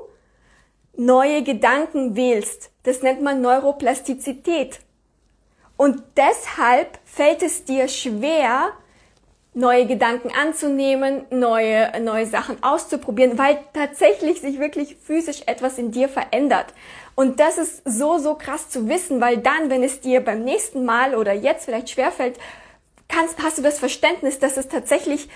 neue 0.96 1.44
Gedanken 1.44 2.16
wählst. 2.16 2.72
Das 2.84 3.02
nennt 3.02 3.22
man 3.22 3.42
Neuroplastizität. 3.42 4.80
Und 5.78 6.02
deshalb 6.16 7.00
fällt 7.04 7.44
es 7.44 7.66
dir 7.66 7.88
schwer, 7.88 8.72
neue 9.56 9.88
Gedanken 9.88 10.30
anzunehmen, 10.32 11.26
neue, 11.32 12.00
neue 12.02 12.28
Sachen 12.28 12.62
auszuprobieren, 12.62 13.38
weil 13.38 13.58
tatsächlich 13.74 14.42
sich 14.42 14.60
wirklich 14.60 14.98
physisch 14.98 15.42
etwas 15.48 15.78
in 15.78 15.92
dir 15.92 16.10
verändert. 16.10 16.68
Und 17.16 17.40
das 17.40 17.58
ist 17.58 17.82
so, 17.86 18.18
so 18.18 18.36
krass 18.36 18.70
zu 18.70 18.90
wissen, 18.90 19.22
weil 19.22 19.38
dann, 19.38 19.70
wenn 19.70 19.82
es 19.82 20.02
dir 20.02 20.20
beim 20.20 20.44
nächsten 20.44 20.84
Mal 20.84 21.16
oder 21.16 21.32
jetzt 21.32 21.66
vielleicht 21.66 21.90
schwerfällt, 21.90 22.38
kannst, 23.08 23.42
hast 23.42 23.58
du 23.58 23.62
das 23.62 23.80
Verständnis, 23.80 24.40
dass 24.40 24.58
es 24.58 24.68
tatsächlich 24.68 25.30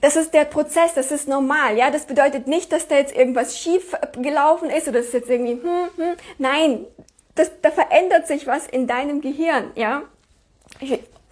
das 0.00 0.16
ist 0.16 0.32
der 0.32 0.46
Prozess, 0.46 0.94
das 0.94 1.12
ist 1.12 1.28
normal, 1.28 1.76
ja. 1.76 1.90
Das 1.90 2.06
bedeutet 2.06 2.46
nicht, 2.46 2.72
dass 2.72 2.88
da 2.88 2.96
jetzt 2.96 3.14
irgendwas 3.14 3.58
schief 3.58 3.94
gelaufen 4.14 4.70
ist 4.70 4.88
oder 4.88 5.00
das 5.00 5.08
ist 5.08 5.12
jetzt 5.12 5.28
irgendwie, 5.28 5.62
hm, 5.62 5.90
hm. 5.96 6.16
Nein, 6.38 6.86
das, 7.34 7.50
da 7.60 7.70
verändert 7.70 8.26
sich 8.26 8.46
was 8.46 8.66
in 8.66 8.86
deinem 8.86 9.20
Gehirn, 9.20 9.72
ja. 9.74 10.02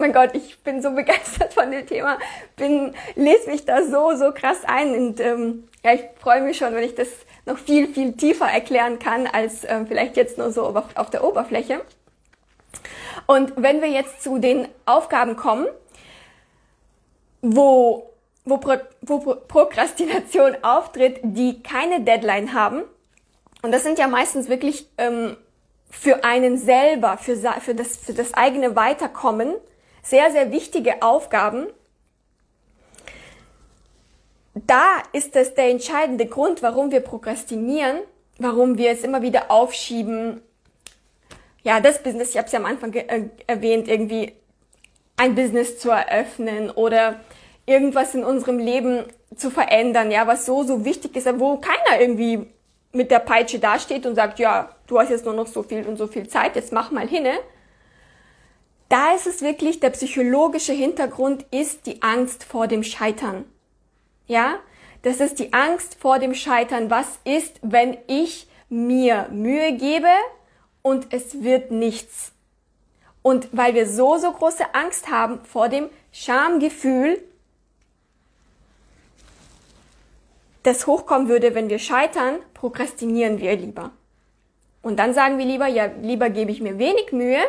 Mein 0.01 0.13
Gott, 0.13 0.29
ich 0.33 0.57
bin 0.59 0.81
so 0.81 0.91
begeistert 0.95 1.53
von 1.53 1.69
dem 1.69 1.85
Thema, 1.85 2.17
bin, 2.55 2.95
lese 3.15 3.49
mich 3.49 3.65
da 3.65 3.83
so, 3.83 4.15
so 4.15 4.31
krass 4.31 4.59
ein 4.65 4.95
und 4.95 5.19
ähm, 5.19 5.67
ja, 5.83 5.93
ich 5.93 6.03
freue 6.19 6.41
mich 6.41 6.57
schon, 6.57 6.73
wenn 6.73 6.85
ich 6.85 6.95
das 6.95 7.09
noch 7.45 7.57
viel, 7.57 7.93
viel 7.93 8.13
tiefer 8.13 8.47
erklären 8.47 8.97
kann, 8.99 9.27
als 9.27 9.65
ähm, 9.65 9.87
vielleicht 9.87 10.15
jetzt 10.15 10.37
nur 10.37 10.51
so 10.51 10.63
auf, 10.63 10.95
auf 10.95 11.09
der 11.09 11.23
Oberfläche. 11.25 11.81
Und 13.27 13.53
wenn 13.57 13.81
wir 13.81 13.89
jetzt 13.89 14.23
zu 14.23 14.37
den 14.37 14.69
Aufgaben 14.85 15.35
kommen, 15.35 15.67
wo, 17.41 18.13
wo, 18.45 18.57
Pro, 18.57 18.75
wo 19.01 19.35
Prokrastination 19.35 20.55
auftritt, 20.61 21.19
die 21.23 21.61
keine 21.61 22.01
Deadline 22.01 22.53
haben, 22.53 22.83
und 23.63 23.73
das 23.73 23.83
sind 23.83 23.99
ja 23.99 24.07
meistens 24.07 24.47
wirklich 24.47 24.87
ähm, 24.97 25.35
für 25.89 26.23
einen 26.23 26.57
selber, 26.57 27.17
für, 27.17 27.35
für, 27.35 27.75
das, 27.75 27.97
für 27.97 28.13
das 28.13 28.33
eigene 28.33 28.77
Weiterkommen, 28.77 29.55
sehr, 30.01 30.31
sehr 30.31 30.51
wichtige 30.51 31.01
Aufgaben. 31.01 31.67
Da 34.53 35.03
ist 35.13 35.35
das 35.35 35.55
der 35.55 35.69
entscheidende 35.69 36.25
Grund, 36.25 36.61
warum 36.61 36.91
wir 36.91 36.99
prokrastinieren, 37.01 37.99
warum 38.37 38.77
wir 38.77 38.91
es 38.91 39.03
immer 39.03 39.21
wieder 39.21 39.51
aufschieben. 39.51 40.41
Ja, 41.63 41.79
das 41.79 42.01
Business, 42.03 42.31
ich 42.31 42.37
habe 42.37 42.47
es 42.47 42.51
ja 42.51 42.59
am 42.59 42.65
Anfang 42.65 42.93
äh, 42.93 43.29
erwähnt, 43.47 43.87
irgendwie 43.87 44.33
ein 45.17 45.35
Business 45.35 45.77
zu 45.79 45.89
eröffnen 45.89 46.69
oder 46.71 47.19
irgendwas 47.65 48.15
in 48.15 48.23
unserem 48.23 48.57
Leben 48.57 49.03
zu 49.35 49.51
verändern, 49.51 50.11
ja, 50.11 50.25
was 50.25 50.45
so, 50.45 50.63
so 50.63 50.85
wichtig 50.85 51.15
ist, 51.15 51.27
wo 51.39 51.57
keiner 51.57 52.01
irgendwie 52.01 52.47
mit 52.91 53.11
der 53.11 53.19
Peitsche 53.19 53.59
dasteht 53.59 54.05
und 54.05 54.15
sagt, 54.15 54.39
ja, 54.39 54.69
du 54.87 54.99
hast 54.99 55.09
jetzt 55.09 55.25
nur 55.25 55.35
noch 55.35 55.47
so 55.47 55.61
viel 55.61 55.85
und 55.85 55.97
so 55.97 56.07
viel 56.07 56.27
Zeit, 56.27 56.55
jetzt 56.55 56.73
mach 56.73 56.91
mal 56.91 57.07
hinne, 57.07 57.33
da 58.89 59.13
ist 59.13 59.27
es 59.27 59.41
wirklich, 59.41 59.79
der 59.79 59.91
psychologische 59.91 60.73
Hintergrund 60.73 61.45
ist 61.51 61.85
die 61.85 62.01
Angst 62.01 62.43
vor 62.43 62.67
dem 62.67 62.83
Scheitern. 62.83 63.45
Ja? 64.25 64.59
Das 65.03 65.19
ist 65.19 65.39
die 65.39 65.53
Angst 65.53 65.95
vor 65.99 66.19
dem 66.19 66.33
Scheitern. 66.33 66.89
Was 66.89 67.19
ist, 67.23 67.59
wenn 67.61 67.97
ich 68.07 68.47
mir 68.67 69.29
Mühe 69.31 69.73
gebe 69.73 70.09
und 70.81 71.13
es 71.13 71.43
wird 71.43 71.71
nichts? 71.71 72.33
Und 73.21 73.49
weil 73.51 73.75
wir 73.75 73.87
so, 73.87 74.17
so 74.17 74.31
große 74.31 74.73
Angst 74.73 75.09
haben 75.09 75.39
vor 75.45 75.69
dem 75.69 75.89
Schamgefühl, 76.11 77.23
das 80.63 80.87
hochkommen 80.87 81.29
würde, 81.29 81.53
wenn 81.53 81.69
wir 81.69 81.79
scheitern, 81.79 82.39
prokrastinieren 82.53 83.39
wir 83.39 83.55
lieber. 83.55 83.91
Und 84.81 84.97
dann 84.97 85.13
sagen 85.13 85.37
wir 85.37 85.45
lieber, 85.45 85.67
ja, 85.67 85.85
lieber 86.01 86.29
gebe 86.29 86.51
ich 86.51 86.59
mir 86.59 86.79
wenig 86.79 87.11
Mühe 87.11 87.41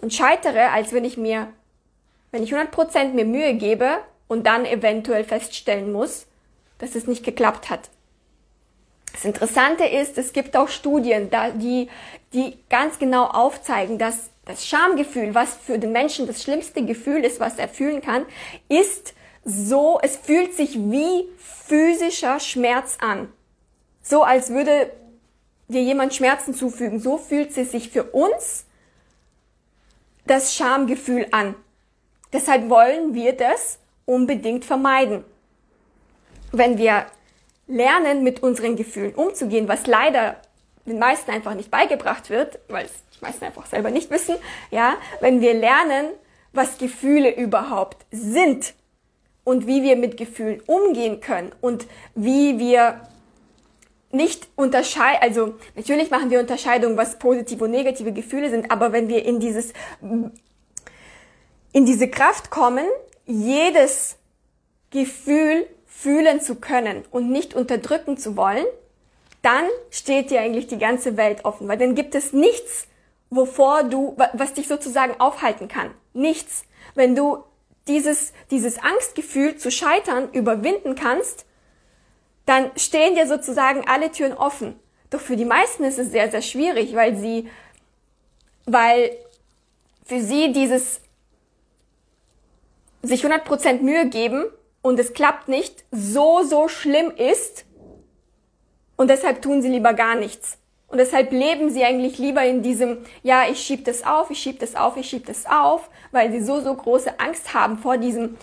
und 0.00 0.12
scheitere, 0.12 0.70
als 0.70 0.92
wenn 0.92 1.04
ich 1.04 1.16
mir, 1.16 1.48
wenn 2.30 2.42
ich 2.42 2.54
100% 2.54 3.12
mir 3.12 3.24
Mühe 3.24 3.54
gebe 3.54 3.98
und 4.28 4.46
dann 4.46 4.64
eventuell 4.64 5.24
feststellen 5.24 5.92
muss, 5.92 6.26
dass 6.78 6.94
es 6.94 7.06
nicht 7.06 7.24
geklappt 7.24 7.70
hat. 7.70 7.90
Das 9.12 9.24
Interessante 9.24 9.84
ist, 9.84 10.18
es 10.18 10.32
gibt 10.32 10.56
auch 10.56 10.68
Studien, 10.68 11.30
die, 11.56 11.88
die 12.32 12.56
ganz 12.68 12.98
genau 12.98 13.24
aufzeigen, 13.26 13.98
dass 13.98 14.30
das 14.44 14.66
Schamgefühl, 14.66 15.34
was 15.34 15.54
für 15.54 15.78
den 15.78 15.92
Menschen 15.92 16.26
das 16.26 16.42
schlimmste 16.42 16.84
Gefühl 16.84 17.24
ist, 17.24 17.40
was 17.40 17.58
er 17.58 17.68
fühlen 17.68 18.00
kann, 18.00 18.24
ist 18.68 19.14
so, 19.44 19.98
es 20.02 20.16
fühlt 20.16 20.54
sich 20.54 20.76
wie 20.76 21.28
physischer 21.38 22.40
Schmerz 22.40 22.98
an. 23.00 23.32
So 24.02 24.22
als 24.22 24.50
würde 24.50 24.90
dir 25.68 25.82
jemand 25.82 26.14
Schmerzen 26.14 26.54
zufügen. 26.54 27.00
So 27.00 27.16
fühlt 27.16 27.56
es 27.56 27.70
sich 27.70 27.90
für 27.90 28.04
uns 28.04 28.64
das 30.26 30.54
Schamgefühl 30.54 31.26
an. 31.30 31.54
Deshalb 32.32 32.68
wollen 32.70 33.14
wir 33.14 33.32
das 33.32 33.78
unbedingt 34.04 34.64
vermeiden. 34.64 35.24
Wenn 36.52 36.78
wir 36.78 37.06
lernen, 37.66 38.22
mit 38.22 38.42
unseren 38.42 38.76
Gefühlen 38.76 39.14
umzugehen, 39.14 39.68
was 39.68 39.86
leider 39.86 40.36
den 40.86 40.98
meisten 40.98 41.30
einfach 41.30 41.54
nicht 41.54 41.70
beigebracht 41.70 42.30
wird, 42.30 42.58
weil 42.68 42.86
es 42.86 42.92
die 43.16 43.24
meisten 43.24 43.44
einfach 43.44 43.66
selber 43.66 43.90
nicht 43.90 44.10
wissen, 44.10 44.36
ja, 44.70 44.96
wenn 45.20 45.40
wir 45.40 45.54
lernen, 45.54 46.08
was 46.52 46.78
Gefühle 46.78 47.34
überhaupt 47.34 48.04
sind 48.10 48.74
und 49.44 49.66
wie 49.66 49.82
wir 49.82 49.96
mit 49.96 50.16
Gefühlen 50.16 50.60
umgehen 50.66 51.20
können 51.20 51.52
und 51.60 51.86
wie 52.14 52.58
wir 52.58 53.00
nicht 54.12 54.48
unterscheiden, 54.56 55.18
also 55.22 55.54
natürlich 55.76 56.10
machen 56.10 56.30
wir 56.30 56.40
Unterscheidungen, 56.40 56.96
was 56.96 57.18
positive 57.18 57.64
und 57.64 57.70
negative 57.70 58.12
Gefühle 58.12 58.50
sind, 58.50 58.70
aber 58.70 58.92
wenn 58.92 59.08
wir 59.08 59.24
in 59.24 59.38
dieses, 59.40 59.72
in 61.72 61.86
diese 61.86 62.08
Kraft 62.08 62.50
kommen, 62.50 62.86
jedes 63.26 64.16
Gefühl 64.90 65.66
fühlen 65.86 66.40
zu 66.40 66.56
können 66.56 67.04
und 67.10 67.30
nicht 67.30 67.54
unterdrücken 67.54 68.16
zu 68.16 68.36
wollen, 68.36 68.66
dann 69.42 69.64
steht 69.90 70.30
dir 70.30 70.40
eigentlich 70.40 70.66
die 70.66 70.78
ganze 70.78 71.16
Welt 71.16 71.44
offen, 71.44 71.68
weil 71.68 71.78
dann 71.78 71.94
gibt 71.94 72.14
es 72.14 72.32
nichts, 72.32 72.86
wovor 73.30 73.84
du, 73.84 74.16
was 74.34 74.54
dich 74.54 74.66
sozusagen 74.66 75.18
aufhalten 75.20 75.68
kann. 75.68 75.90
Nichts. 76.12 76.64
Wenn 76.94 77.14
du 77.14 77.44
dieses, 77.86 78.32
dieses 78.50 78.78
Angstgefühl 78.78 79.56
zu 79.56 79.70
scheitern 79.70 80.28
überwinden 80.32 80.94
kannst, 80.94 81.46
dann 82.50 82.72
stehen 82.76 83.14
dir 83.14 83.28
sozusagen 83.28 83.84
alle 83.86 84.10
Türen 84.10 84.32
offen. 84.32 84.74
Doch 85.08 85.20
für 85.20 85.36
die 85.36 85.44
meisten 85.44 85.84
ist 85.84 86.00
es 86.00 86.10
sehr, 86.10 86.32
sehr 86.32 86.42
schwierig, 86.42 86.96
weil 86.96 87.16
sie, 87.16 87.48
weil 88.66 89.12
für 90.04 90.20
sie 90.20 90.52
dieses 90.52 91.00
sich 93.02 93.24
100% 93.24 93.82
Mühe 93.82 94.08
geben 94.08 94.46
und 94.82 94.98
es 94.98 95.12
klappt 95.12 95.48
nicht, 95.48 95.84
so, 95.92 96.42
so 96.42 96.66
schlimm 96.66 97.12
ist 97.12 97.66
und 98.96 99.08
deshalb 99.10 99.42
tun 99.42 99.62
sie 99.62 99.68
lieber 99.68 99.94
gar 99.94 100.16
nichts. 100.16 100.58
Und 100.88 100.98
deshalb 100.98 101.30
leben 101.30 101.70
sie 101.70 101.84
eigentlich 101.84 102.18
lieber 102.18 102.44
in 102.44 102.62
diesem, 102.62 102.98
ja, 103.22 103.44
ich 103.48 103.60
schieb 103.60 103.84
das 103.84 104.04
auf, 104.04 104.28
ich 104.32 104.40
schieb 104.40 104.58
das 104.58 104.74
auf, 104.74 104.96
ich 104.96 105.08
schieb 105.08 105.26
das 105.26 105.46
auf, 105.46 105.88
weil 106.10 106.32
sie 106.32 106.40
so, 106.40 106.60
so 106.60 106.74
große 106.74 107.20
Angst 107.20 107.54
haben 107.54 107.78
vor 107.78 107.96
diesem 107.96 108.36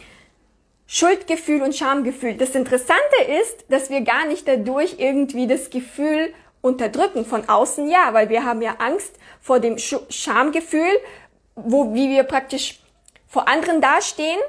Schuldgefühl 0.87 1.61
und 1.61 1.75
Schamgefühl. 1.75 2.35
Das 2.35 2.55
Interessante 2.55 3.23
ist, 3.41 3.65
dass 3.69 3.89
wir 3.89 4.01
gar 4.01 4.25
nicht 4.25 4.47
dadurch 4.47 4.95
irgendwie 4.97 5.45
das 5.45 5.69
Gefühl 5.69 6.33
unterdrücken. 6.61 7.25
Von 7.25 7.47
außen 7.47 7.89
ja, 7.89 8.13
weil 8.13 8.29
wir 8.29 8.45
haben 8.45 8.61
ja 8.61 8.75
Angst 8.79 9.13
vor 9.41 9.59
dem 9.59 9.77
Schamgefühl, 9.77 10.99
wo, 11.55 11.93
wie 11.93 12.09
wir 12.09 12.23
praktisch 12.23 12.79
vor 13.27 13.49
anderen 13.49 13.81
dastehen 13.81 14.39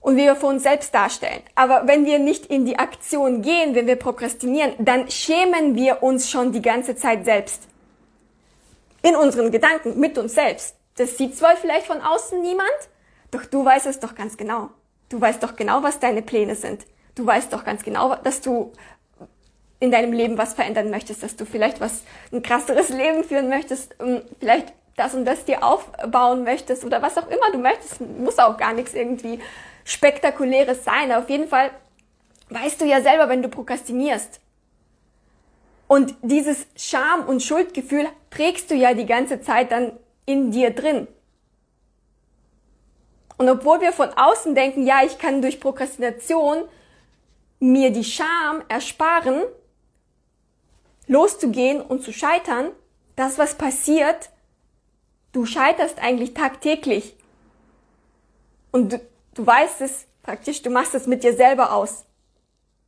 und 0.00 0.16
wie 0.16 0.24
wir 0.24 0.36
vor 0.36 0.50
uns 0.50 0.62
selbst 0.62 0.94
darstellen. 0.94 1.42
Aber 1.54 1.86
wenn 1.86 2.04
wir 2.04 2.18
nicht 2.18 2.46
in 2.46 2.66
die 2.66 2.78
Aktion 2.78 3.40
gehen, 3.40 3.74
wenn 3.74 3.86
wir 3.86 3.96
prokrastinieren, 3.96 4.74
dann 4.78 5.10
schämen 5.10 5.74
wir 5.74 6.02
uns 6.02 6.30
schon 6.30 6.52
die 6.52 6.62
ganze 6.62 6.96
Zeit 6.96 7.24
selbst. 7.24 7.62
In 9.02 9.16
unseren 9.16 9.50
Gedanken, 9.50 9.98
mit 9.98 10.18
uns 10.18 10.34
selbst. 10.34 10.76
Das 10.96 11.16
sieht 11.16 11.36
zwar 11.36 11.56
vielleicht 11.56 11.86
von 11.86 12.02
außen 12.02 12.42
niemand, 12.42 12.68
doch 13.30 13.44
du 13.46 13.64
weißt 13.64 13.86
es 13.86 14.00
doch 14.00 14.14
ganz 14.14 14.36
genau. 14.36 14.70
Du 15.08 15.20
weißt 15.20 15.42
doch 15.42 15.56
genau, 15.56 15.82
was 15.82 16.00
deine 16.00 16.22
Pläne 16.22 16.54
sind. 16.54 16.86
Du 17.14 17.26
weißt 17.26 17.52
doch 17.52 17.64
ganz 17.64 17.82
genau, 17.82 18.14
dass 18.16 18.40
du 18.40 18.72
in 19.80 19.90
deinem 19.90 20.12
Leben 20.12 20.38
was 20.38 20.54
verändern 20.54 20.90
möchtest, 20.90 21.22
dass 21.22 21.36
du 21.36 21.44
vielleicht 21.44 21.80
was, 21.80 22.02
ein 22.32 22.42
krasseres 22.42 22.88
Leben 22.88 23.24
führen 23.24 23.48
möchtest, 23.48 23.96
vielleicht 24.40 24.72
das 24.96 25.14
und 25.14 25.24
das 25.24 25.44
dir 25.44 25.62
aufbauen 25.62 26.42
möchtest 26.42 26.84
oder 26.84 27.00
was 27.00 27.16
auch 27.16 27.28
immer 27.28 27.52
du 27.52 27.58
möchtest, 27.58 28.00
muss 28.00 28.38
auch 28.38 28.56
gar 28.56 28.72
nichts 28.72 28.94
irgendwie 28.94 29.38
spektakuläres 29.84 30.84
sein. 30.84 31.12
Auf 31.12 31.30
jeden 31.30 31.48
Fall 31.48 31.70
weißt 32.50 32.80
du 32.80 32.84
ja 32.84 33.00
selber, 33.00 33.28
wenn 33.28 33.42
du 33.42 33.48
prokrastinierst. 33.48 34.40
Und 35.86 36.14
dieses 36.22 36.66
Scham- 36.76 37.26
und 37.26 37.42
Schuldgefühl 37.42 38.06
trägst 38.30 38.70
du 38.70 38.74
ja 38.74 38.92
die 38.92 39.06
ganze 39.06 39.40
Zeit 39.40 39.72
dann 39.72 39.92
in 40.26 40.50
dir 40.50 40.70
drin. 40.70 41.06
Und 43.38 43.48
obwohl 43.48 43.80
wir 43.80 43.92
von 43.92 44.10
außen 44.10 44.54
denken, 44.54 44.86
ja, 44.86 45.02
ich 45.04 45.18
kann 45.18 45.40
durch 45.40 45.60
Prokrastination 45.60 46.64
mir 47.60 47.90
die 47.90 48.04
Scham 48.04 48.62
ersparen, 48.68 49.42
loszugehen 51.06 51.80
und 51.80 52.02
zu 52.02 52.12
scheitern, 52.12 52.72
das, 53.16 53.38
was 53.38 53.54
passiert, 53.54 54.30
du 55.32 55.46
scheiterst 55.46 56.00
eigentlich 56.00 56.34
tagtäglich. 56.34 57.16
Und 58.70 58.92
du, 58.92 59.00
du 59.34 59.46
weißt 59.46 59.80
es 59.80 60.06
praktisch, 60.22 60.62
du 60.62 60.70
machst 60.70 60.94
es 60.94 61.06
mit 61.06 61.24
dir 61.24 61.34
selber 61.34 61.72
aus. 61.72 62.04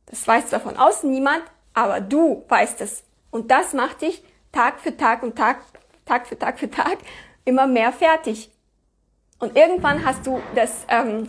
Das 0.05 0.27
weiß 0.27 0.47
zwar 0.47 0.59
von 0.59 0.77
außen 0.77 1.09
niemand, 1.09 1.43
aber 1.73 2.01
du 2.01 2.43
weißt 2.49 2.81
es. 2.81 3.03
Und 3.31 3.49
das 3.49 3.73
macht 3.73 4.01
dich 4.01 4.23
Tag 4.51 4.79
für 4.81 4.95
Tag 4.95 5.23
und 5.23 5.37
Tag, 5.37 5.61
Tag 6.05 6.27
für 6.27 6.37
Tag 6.37 6.59
für 6.59 6.69
Tag 6.69 6.97
immer 7.45 7.67
mehr 7.67 7.91
fertig. 7.93 8.50
Und 9.41 9.57
irgendwann 9.57 10.05
hast 10.05 10.25
du 10.27 10.39
das, 10.53 10.85
ähm, 10.87 11.27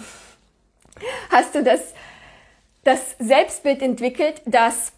hast 1.31 1.55
du 1.55 1.65
das, 1.65 1.95
das 2.85 3.17
Selbstbild 3.19 3.81
entwickelt, 3.81 4.43
dass 4.45 4.93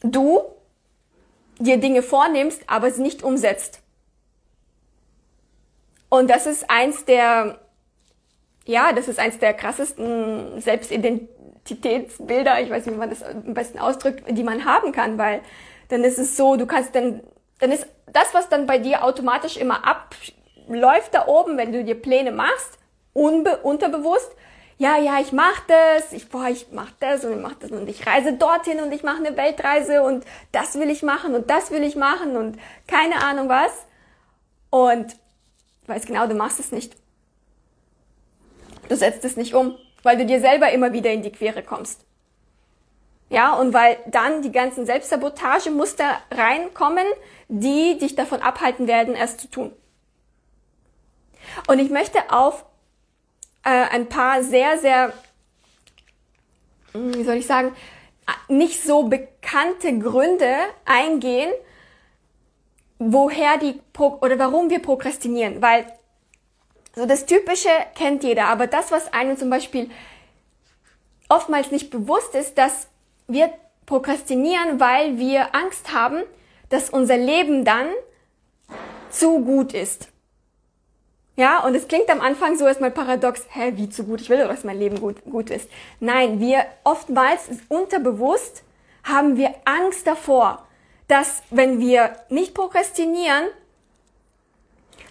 du 0.00 0.40
dir 1.60 1.78
Dinge 1.78 2.02
vornimmst, 2.02 2.62
aber 2.66 2.90
sie 2.90 3.02
nicht 3.02 3.22
umsetzt. 3.22 3.80
Und 6.08 6.28
das 6.28 6.46
ist 6.46 6.68
eins 6.68 7.04
der, 7.04 7.60
ja, 8.64 8.92
das 8.92 9.06
ist 9.06 9.20
eins 9.20 9.38
der 9.38 9.54
krassesten 9.54 10.60
Selbstidentitätsbilder, 10.60 12.60
ich 12.60 12.70
weiß 12.70 12.86
nicht, 12.86 12.96
wie 12.96 12.98
man 12.98 13.10
das 13.10 13.22
am 13.22 13.54
besten 13.54 13.78
ausdrückt, 13.78 14.24
die 14.28 14.42
man 14.42 14.64
haben 14.64 14.90
kann, 14.90 15.16
weil 15.16 15.42
dann 15.90 16.02
ist 16.02 16.18
es 16.18 16.36
so, 16.36 16.56
du 16.56 16.66
kannst 16.66 16.96
dann, 16.96 17.22
dann 17.60 17.70
ist 17.70 17.86
das, 18.12 18.34
was 18.34 18.48
dann 18.48 18.66
bei 18.66 18.78
dir 18.78 19.04
automatisch 19.04 19.56
immer 19.56 19.86
abläuft 20.68 21.14
da 21.14 21.26
oben, 21.26 21.56
wenn 21.56 21.72
du 21.72 21.84
dir 21.84 21.94
Pläne 21.94 22.32
machst, 22.32 22.78
unbe 23.12 23.58
unterbewusst, 23.58 24.30
ja, 24.80 24.96
ja, 24.96 25.18
ich 25.20 25.32
mach 25.32 25.60
das, 25.66 26.12
ich, 26.12 26.28
boah, 26.28 26.46
ich 26.48 26.68
mach 26.70 26.92
das 27.00 27.24
und 27.24 27.32
ich 27.32 27.42
mach 27.42 27.54
das 27.54 27.72
und 27.72 27.88
ich 27.88 28.06
reise 28.06 28.34
dorthin 28.34 28.80
und 28.80 28.92
ich 28.92 29.02
mache 29.02 29.16
eine 29.16 29.36
Weltreise 29.36 30.02
und 30.02 30.24
das 30.52 30.78
will 30.78 30.88
ich 30.88 31.02
machen 31.02 31.34
und 31.34 31.50
das 31.50 31.72
will 31.72 31.82
ich 31.82 31.96
machen 31.96 32.36
und 32.36 32.58
keine 32.86 33.24
Ahnung 33.24 33.48
was. 33.48 33.72
Und 34.70 35.14
du 35.84 35.92
weißt 35.92 36.06
genau, 36.06 36.28
du 36.28 36.34
machst 36.34 36.60
es 36.60 36.70
nicht. 36.70 36.94
Du 38.88 38.94
setzt 38.94 39.24
es 39.24 39.36
nicht 39.36 39.54
um, 39.54 39.76
weil 40.04 40.16
du 40.16 40.26
dir 40.26 40.40
selber 40.40 40.70
immer 40.70 40.92
wieder 40.92 41.10
in 41.10 41.22
die 41.22 41.32
Quere 41.32 41.64
kommst. 41.64 42.04
Ja, 43.30 43.54
und 43.54 43.74
weil 43.74 43.98
dann 44.06 44.42
die 44.42 44.52
ganzen 44.52 44.86
Selbstsabotagemuster 44.86 46.18
reinkommen, 46.30 47.06
die 47.48 47.98
dich 47.98 48.14
davon 48.14 48.42
abhalten 48.42 48.86
werden, 48.86 49.16
es 49.16 49.36
zu 49.38 49.50
tun. 49.50 49.72
Und 51.66 51.78
ich 51.78 51.90
möchte 51.90 52.30
auf 52.30 52.64
äh, 53.64 53.68
ein 53.68 54.08
paar 54.08 54.42
sehr, 54.42 54.78
sehr, 54.78 55.12
hm, 56.92 57.14
wie 57.14 57.24
soll 57.24 57.36
ich 57.36 57.46
sagen, 57.46 57.74
nicht 58.48 58.82
so 58.82 59.04
bekannte 59.04 59.98
Gründe 59.98 60.54
eingehen, 60.84 61.52
woher 62.98 63.58
die 63.58 63.80
Pro 63.92 64.18
oder 64.20 64.38
warum 64.38 64.70
wir 64.70 64.80
prokrastinieren, 64.80 65.62
weil 65.62 65.86
so 66.94 67.06
das 67.06 67.26
Typische 67.26 67.70
kennt 67.94 68.24
jeder, 68.24 68.46
aber 68.46 68.66
das, 68.66 68.90
was 68.90 69.12
einem 69.12 69.36
zum 69.36 69.50
Beispiel 69.50 69.90
oftmals 71.28 71.70
nicht 71.70 71.90
bewusst 71.90 72.34
ist, 72.34 72.58
dass 72.58 72.88
wir 73.28 73.52
prokrastinieren, 73.86 74.80
weil 74.80 75.18
wir 75.18 75.54
Angst 75.54 75.92
haben, 75.92 76.22
dass 76.70 76.90
unser 76.90 77.16
Leben 77.16 77.64
dann 77.64 77.88
zu 79.10 79.40
gut 79.40 79.72
ist. 79.74 80.08
Ja, 81.38 81.60
und 81.64 81.76
es 81.76 81.86
klingt 81.86 82.10
am 82.10 82.20
Anfang 82.20 82.58
so 82.58 82.66
erstmal 82.66 82.90
paradox, 82.90 83.46
hä, 83.50 83.74
wie 83.76 83.88
zu 83.88 84.02
gut, 84.02 84.20
ich 84.20 84.28
will 84.28 84.38
doch, 84.38 84.48
dass 84.48 84.64
mein 84.64 84.76
Leben 84.76 84.98
gut, 84.98 85.24
gut 85.24 85.50
ist. 85.50 85.70
Nein, 86.00 86.40
wir 86.40 86.66
oftmals 86.82 87.48
unterbewusst 87.68 88.64
haben 89.04 89.36
wir 89.36 89.54
Angst 89.64 90.04
davor, 90.08 90.66
dass 91.06 91.44
wenn 91.50 91.78
wir 91.78 92.16
nicht 92.28 92.54
prokrastinieren, 92.54 93.44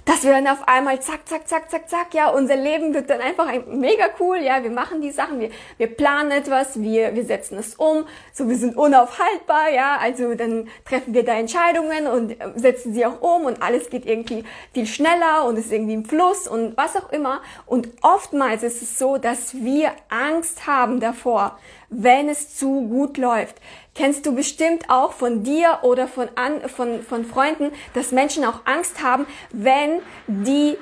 dass 0.08 0.24
wir 0.24 0.32
dann 0.32 0.48
auf 0.48 0.66
einmal 0.70 1.02
zack, 1.02 1.28
zack, 1.28 1.50
zack, 1.50 1.70
zack, 1.70 1.90
zack, 1.90 2.14
ja, 2.14 2.30
unser 2.30 2.56
Leben 2.56 2.94
wird 2.94 3.10
dann 3.10 3.20
einfach 3.20 3.52
mega 3.68 4.06
cool, 4.22 4.38
ja, 4.38 4.64
wir 4.64 4.72
machen 4.72 5.02
die 5.02 5.12
Sachen, 5.12 5.42
wir, 5.42 5.50
wir 5.78 5.88
planen 5.88 6.32
etwas, 6.32 6.82
wir, 6.82 7.14
wir 7.14 7.26
setzen 7.26 7.58
es 7.58 7.76
um, 7.76 8.06
so 8.32 8.48
wir 8.48 8.56
sind 8.56 8.78
unaufhaltbar, 8.78 9.70
ja, 9.70 9.98
also 9.98 10.34
dann 10.34 10.70
treffen 10.86 11.14
wir 11.14 11.26
da 11.26 11.34
Entscheidungen 11.34 12.08
und 12.08 12.32
äh, 12.32 12.52
setzen 12.56 12.94
sie 12.94 13.06
auch 13.06 13.22
um 13.22 13.44
und 13.44 13.62
alles 13.62 13.90
geht 13.90 14.06
irgendwie 14.06 14.46
viel 14.74 14.88
schneller 14.88 15.46
und 15.46 15.58
ist 15.58 15.74
irgendwie 15.74 15.96
im 15.96 16.06
Fluss 16.06 16.48
und 16.48 16.78
was 16.78 16.96
auch 16.96 17.12
immer. 17.12 17.42
Und 17.66 17.90
oftmals 18.02 18.64
ist 18.64 18.82
es 18.82 18.98
so, 18.98 19.18
dass 19.18 19.56
wir 19.56 19.92
Angst 20.08 20.68
haben 20.68 21.02
davor, 21.02 21.60
wenn 21.90 22.30
es 22.30 22.56
zu 22.56 22.88
gut 22.88 23.18
läuft. 23.18 23.58
Kennst 23.98 24.28
du 24.28 24.36
bestimmt 24.36 24.90
auch 24.90 25.12
von 25.14 25.44
dir 25.44 25.80
oder 25.82 26.08
von, 26.08 26.30
an, 26.36 26.70
von, 26.70 27.02
von 27.02 27.26
Freunden, 27.26 27.72
dass 27.96 28.12
Menschen 28.12 28.46
auch 28.46 28.62
Angst 28.66 29.02
haben, 29.02 29.26
wenn 29.52 30.02
die 30.28 30.78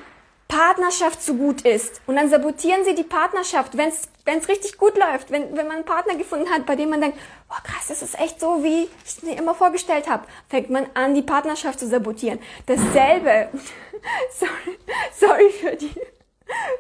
Partnerschaft 0.47 1.23
zu 1.23 1.35
gut 1.35 1.61
ist. 1.61 2.01
Und 2.05 2.17
dann 2.17 2.29
sabotieren 2.29 2.83
sie 2.83 2.93
die 2.93 3.03
Partnerschaft, 3.03 3.77
wenn 3.77 3.89
es 3.89 4.47
richtig 4.47 4.77
gut 4.77 4.97
läuft, 4.97 5.31
wenn, 5.31 5.55
wenn 5.55 5.67
man 5.67 5.77
einen 5.77 5.85
Partner 5.85 6.15
gefunden 6.15 6.49
hat, 6.49 6.65
bei 6.65 6.75
dem 6.75 6.89
man 6.89 7.01
denkt, 7.01 7.17
oh 7.49 7.55
krass, 7.63 7.87
das 7.87 8.01
ist 8.01 8.19
echt 8.19 8.39
so, 8.39 8.63
wie 8.63 8.83
ich 8.83 8.89
es 9.05 9.23
mir 9.23 9.37
immer 9.37 9.55
vorgestellt 9.55 10.09
habe, 10.09 10.25
fängt 10.49 10.69
man 10.69 10.85
an, 10.93 11.15
die 11.15 11.21
Partnerschaft 11.21 11.79
zu 11.79 11.87
sabotieren. 11.87 12.39
Dasselbe, 12.65 13.49
sorry, 14.31 14.77
sorry 15.13 15.49
für 15.51 15.75
die, 15.75 15.95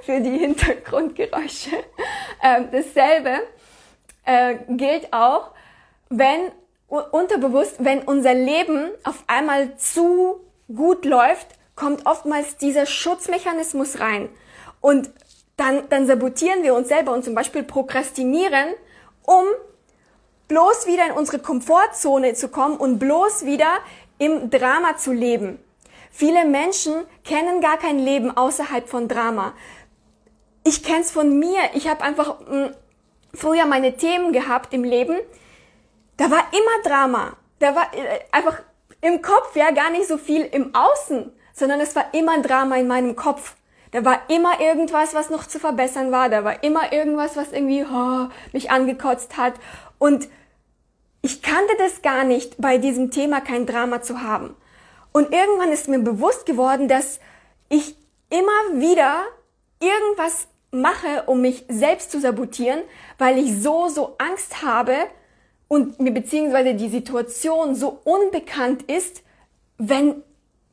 für 0.01 0.21
die 0.21 0.37
Hintergrundgeräusche, 0.37 1.71
ähm, 2.43 2.69
dasselbe 2.71 3.47
äh, 4.25 4.55
gilt 4.69 5.11
auch, 5.11 5.51
wenn 6.09 6.51
unterbewusst, 6.87 7.75
wenn 7.79 8.03
unser 8.03 8.33
Leben 8.33 8.89
auf 9.03 9.23
einmal 9.27 9.75
zu 9.77 10.39
gut 10.73 11.05
läuft, 11.05 11.47
kommt 11.75 12.05
oftmals 12.05 12.57
dieser 12.57 12.85
Schutzmechanismus 12.85 13.99
rein. 13.99 14.29
Und 14.81 15.09
dann, 15.57 15.89
dann 15.89 16.05
sabotieren 16.07 16.63
wir 16.63 16.73
uns 16.73 16.87
selber 16.87 17.11
und 17.13 17.23
zum 17.23 17.33
Beispiel 17.33 17.63
prokrastinieren, 17.63 18.73
um 19.23 19.45
bloß 20.47 20.85
wieder 20.87 21.07
in 21.07 21.13
unsere 21.13 21.39
Komfortzone 21.39 22.33
zu 22.33 22.49
kommen 22.49 22.77
und 22.77 22.99
bloß 22.99 23.45
wieder 23.45 23.79
im 24.17 24.49
Drama 24.49 24.97
zu 24.97 25.11
leben. 25.11 25.59
Viele 26.11 26.45
Menschen 26.45 26.93
kennen 27.23 27.61
gar 27.61 27.77
kein 27.77 27.99
Leben 27.99 28.35
außerhalb 28.35 28.87
von 28.87 29.07
Drama. 29.07 29.53
Ich 30.63 30.83
kenn's 30.83 31.11
von 31.11 31.37
mir. 31.39 31.59
Ich 31.73 31.87
habe 31.87 32.03
einfach 32.03 32.39
mh, 32.39 32.47
hm, 32.47 32.75
früher 33.33 33.65
meine 33.65 33.97
Themen 33.97 34.31
gehabt 34.31 34.73
im 34.73 34.83
Leben, 34.83 35.17
da 36.17 36.31
war 36.31 36.47
immer 36.51 36.83
Drama. 36.83 37.35
Da 37.59 37.75
war 37.75 37.93
äh, 37.93 38.19
einfach 38.31 38.61
im 39.01 39.21
Kopf, 39.21 39.55
ja, 39.55 39.71
gar 39.71 39.89
nicht 39.89 40.07
so 40.07 40.17
viel 40.17 40.41
im 40.41 40.73
Außen, 40.73 41.31
sondern 41.53 41.79
es 41.79 41.95
war 41.95 42.13
immer 42.13 42.41
Drama 42.41 42.77
in 42.77 42.87
meinem 42.87 43.15
Kopf. 43.15 43.55
Da 43.91 44.03
war 44.03 44.29
immer 44.29 44.59
irgendwas, 44.59 45.13
was 45.13 45.29
noch 45.29 45.47
zu 45.47 45.59
verbessern 45.59 46.11
war. 46.11 46.29
Da 46.29 46.43
war 46.43 46.63
immer 46.63 46.91
irgendwas, 46.91 47.37
was 47.37 47.51
irgendwie 47.51 47.85
oh, 47.85 48.27
mich 48.51 48.71
angekotzt 48.71 49.37
hat. 49.37 49.53
Und 49.99 50.27
ich 51.21 51.41
kannte 51.41 51.73
das 51.77 52.01
gar 52.01 52.23
nicht, 52.23 52.55
bei 52.57 52.77
diesem 52.77 53.09
Thema 53.09 53.41
kein 53.41 53.65
Drama 53.65 54.01
zu 54.01 54.21
haben. 54.21 54.55
Und 55.11 55.31
irgendwann 55.31 55.71
ist 55.71 55.87
mir 55.87 55.99
bewusst 55.99 56.45
geworden, 56.45 56.87
dass 56.87 57.19
ich 57.69 57.95
immer 58.29 58.79
wieder 58.81 59.23
irgendwas 59.79 60.47
mache, 60.71 61.23
um 61.27 61.41
mich 61.41 61.63
selbst 61.69 62.11
zu 62.11 62.19
sabotieren, 62.19 62.81
weil 63.17 63.37
ich 63.37 63.61
so, 63.61 63.87
so 63.87 64.15
Angst 64.17 64.61
habe 64.61 64.93
und 65.67 65.99
mir 65.99 66.11
beziehungsweise 66.11 66.75
die 66.75 66.89
Situation 66.89 67.75
so 67.75 67.99
unbekannt 68.03 68.83
ist, 68.83 69.23
wenn 69.77 70.23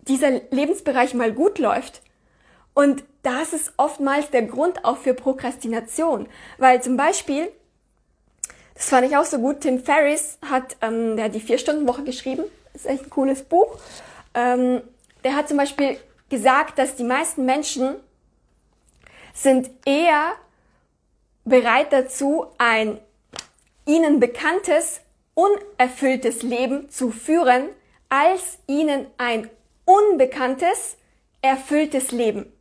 dieser 0.03 0.41
Lebensbereich 0.51 1.15
mal 1.15 1.33
gut 1.33 1.59
läuft. 1.59 2.03
Und 2.75 3.05
das 3.23 3.53
ist 3.53 3.73
oftmals 3.77 4.31
der 4.31 4.43
Grund 4.43 4.85
auch 4.85 4.99
für 4.99 5.15
Prokrastination, 5.15 6.29
weil 6.59 6.83
zum 6.83 6.97
Beispiel, 6.97 7.49
das 8.75 8.89
fand 8.89 9.07
ich 9.07 9.17
auch 9.17 9.25
so 9.25 9.39
gut, 9.39 9.61
Tim 9.61 9.83
Ferriss 9.83 10.39
hat, 10.49 10.77
ähm, 10.81 11.17
der 11.17 11.27
hat 11.27 11.35
die 11.35 11.41
Vier-Stunden-Woche 11.41 12.05
geschrieben, 12.05 12.45
ist 12.75 12.87
echt 12.87 13.05
ein 13.05 13.11
cooles 13.11 13.43
Buch. 13.43 13.79
Ähm, 14.35 14.81
der 15.25 15.37
hat 15.37 15.49
zum 15.49 15.59
Beispiel 15.59 15.99
gesagt, 16.31 16.79
dass 16.79 16.97
die 16.97 17.05
meisten 17.05 17.45
Menschen 17.45 17.97
sind 19.35 19.71
eher 19.85 20.33
bereit 21.45 21.93
dazu, 21.93 22.47
ein 22.59 22.99
ihnen 23.87 24.21
bekanntes, 24.21 25.01
unerfülltes 25.35 26.43
Leben 26.43 26.89
zu 26.91 27.11
führen, 27.11 27.69
als 28.09 28.59
ihnen 28.67 29.07
ein 29.19 29.51
unbekanntes, 29.85 30.97
erfülltes 31.41 32.13
Leben. 32.13 32.53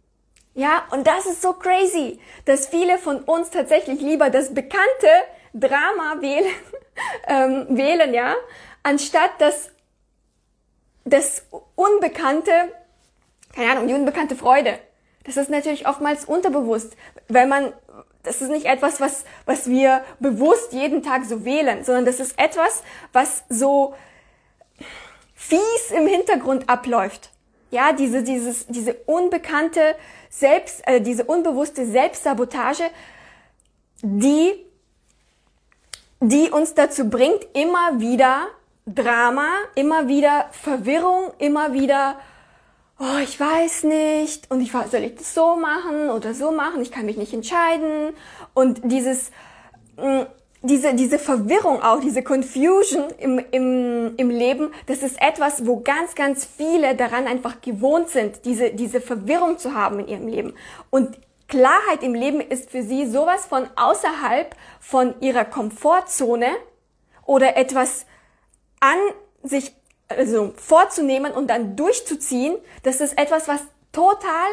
Ja, 0.53 0.83
und 0.91 1.07
das 1.07 1.25
ist 1.25 1.41
so 1.41 1.53
crazy, 1.53 2.19
dass 2.45 2.67
viele 2.67 2.97
von 2.97 3.21
uns 3.23 3.51
tatsächlich 3.51 4.01
lieber 4.01 4.29
das 4.29 4.53
bekannte 4.53 5.07
Drama 5.53 6.17
wählen, 6.19 6.51
ähm, 7.27 7.67
wählen 7.69 8.13
ja, 8.13 8.35
anstatt 8.83 9.31
das, 9.39 9.69
das 11.05 11.43
unbekannte, 11.75 12.51
keine 13.55 13.71
Ahnung, 13.71 13.87
die 13.87 13.93
unbekannte 13.93 14.35
Freude. 14.35 14.77
Das 15.23 15.37
ist 15.37 15.49
natürlich 15.49 15.87
oftmals 15.87 16.25
unterbewusst, 16.25 16.95
weil 17.27 17.47
man, 17.47 17.73
das 18.23 18.41
ist 18.41 18.49
nicht 18.49 18.65
etwas, 18.65 19.01
was, 19.01 19.25
was 19.45 19.69
wir 19.69 20.03
bewusst 20.19 20.73
jeden 20.73 21.03
Tag 21.03 21.25
so 21.25 21.43
wählen, 21.45 21.83
sondern 21.83 22.05
das 22.05 22.19
ist 22.19 22.37
etwas, 22.37 22.83
was 23.13 23.43
so 23.49 23.95
fies 25.33 25.91
im 25.95 26.07
Hintergrund 26.07 26.69
abläuft. 26.69 27.31
Ja, 27.71 27.93
diese, 27.93 28.21
dieses, 28.21 28.67
diese 28.67 28.93
unbekannte 29.05 29.95
Selbst, 30.29 30.85
äh, 30.85 31.01
diese 31.01 31.23
unbewusste 31.23 31.85
Selbstsabotage, 31.85 32.83
die, 34.01 34.53
die 36.19 36.49
uns 36.49 36.73
dazu 36.73 37.09
bringt, 37.09 37.47
immer 37.53 37.99
wieder 37.99 38.47
Drama, 38.85 39.47
immer 39.75 40.07
wieder 40.07 40.49
Verwirrung, 40.51 41.31
immer 41.37 41.73
wieder 41.73 42.19
oh, 43.01 43.17
ich 43.23 43.39
weiß 43.39 43.83
nicht. 43.83 44.49
Und 44.51 44.61
ich 44.61 44.71
soll 44.71 45.03
ich 45.03 45.15
das 45.15 45.33
so 45.33 45.55
machen 45.55 46.09
oder 46.09 46.33
so 46.33 46.51
machen, 46.51 46.81
ich 46.81 46.91
kann 46.91 47.05
mich 47.05 47.17
nicht 47.17 47.33
entscheiden. 47.33 48.13
Und 48.53 48.81
dieses 48.83 49.31
mm, 49.97 50.21
diese, 50.63 50.93
diese 50.93 51.17
Verwirrung 51.17 51.81
auch, 51.81 51.99
diese 52.01 52.21
Confusion 52.21 53.05
im, 53.17 53.39
im, 53.51 54.13
im 54.17 54.29
Leben, 54.29 54.71
das 54.85 55.01
ist 55.01 55.19
etwas, 55.19 55.65
wo 55.65 55.79
ganz, 55.79 56.13
ganz 56.13 56.45
viele 56.45 56.95
daran 56.95 57.25
einfach 57.25 57.61
gewohnt 57.61 58.09
sind, 58.09 58.45
diese, 58.45 58.71
diese 58.71 59.01
Verwirrung 59.01 59.57
zu 59.57 59.73
haben 59.73 59.99
in 59.99 60.07
ihrem 60.07 60.27
Leben. 60.27 60.53
Und 60.91 61.17
Klarheit 61.47 62.03
im 62.03 62.13
Leben 62.13 62.41
ist 62.41 62.69
für 62.69 62.83
sie 62.83 63.07
sowas 63.07 63.45
von 63.45 63.67
außerhalb 63.75 64.55
von 64.79 65.15
ihrer 65.19 65.45
Komfortzone 65.45 66.47
oder 67.25 67.57
etwas 67.57 68.05
an 68.79 68.97
sich 69.43 69.73
also 70.17 70.53
vorzunehmen 70.55 71.33
und 71.33 71.49
dann 71.49 71.75
durchzuziehen, 71.75 72.57
das 72.83 73.01
ist 73.01 73.17
etwas, 73.17 73.47
was 73.47 73.61
total 73.91 74.49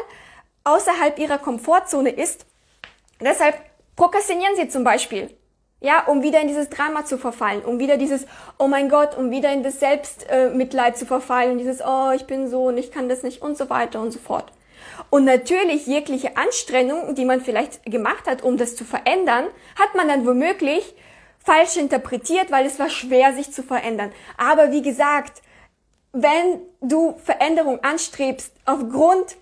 außerhalb 0.63 1.17
ihrer 1.19 1.37
Komfortzone 1.37 2.09
ist. 2.09 2.45
Deshalb 3.21 3.55
prokrastinieren 3.95 4.55
sie 4.55 4.69
zum 4.69 4.83
Beispiel. 4.83 5.29
Ja, 5.81 6.05
um 6.07 6.23
wieder 6.23 6.41
in 6.41 6.49
dieses 6.49 6.69
Drama 6.69 7.05
zu 7.05 7.17
verfallen, 7.17 7.61
um 7.63 7.79
wieder 7.79 7.95
dieses, 7.95 8.25
oh 8.57 8.67
mein 8.67 8.89
Gott, 8.89 9.17
um 9.17 9.31
wieder 9.31 9.53
in 9.53 9.63
das 9.63 9.79
Selbstmitleid 9.79 10.95
äh, 10.95 10.97
zu 10.97 11.05
verfallen, 11.05 11.57
dieses, 11.57 11.81
oh, 11.81 12.11
ich 12.13 12.27
bin 12.27 12.49
so 12.49 12.65
und 12.65 12.77
ich 12.77 12.91
kann 12.91 13.07
das 13.07 13.23
nicht 13.23 13.41
und 13.41 13.57
so 13.57 13.69
weiter 13.69 14.01
und 14.01 14.11
so 14.11 14.19
fort. 14.19 14.51
Und 15.09 15.23
natürlich 15.23 15.87
jegliche 15.87 16.35
Anstrengung, 16.35 17.15
die 17.15 17.23
man 17.23 17.39
vielleicht 17.39 17.85
gemacht 17.85 18.27
hat, 18.27 18.43
um 18.43 18.57
das 18.57 18.75
zu 18.75 18.83
verändern, 18.83 19.45
hat 19.77 19.95
man 19.95 20.09
dann 20.09 20.25
womöglich 20.25 20.95
falsch 21.43 21.77
interpretiert, 21.77 22.51
weil 22.51 22.65
es 22.65 22.77
war 22.77 22.89
schwer, 22.89 23.33
sich 23.33 23.51
zu 23.51 23.63
verändern. 23.63 24.11
Aber 24.37 24.71
wie 24.71 24.81
gesagt, 24.81 25.41
wenn 26.11 26.61
du 26.81 27.15
Veränderung 27.23 27.83
anstrebst 27.83 28.53
aufgrund 28.65 29.37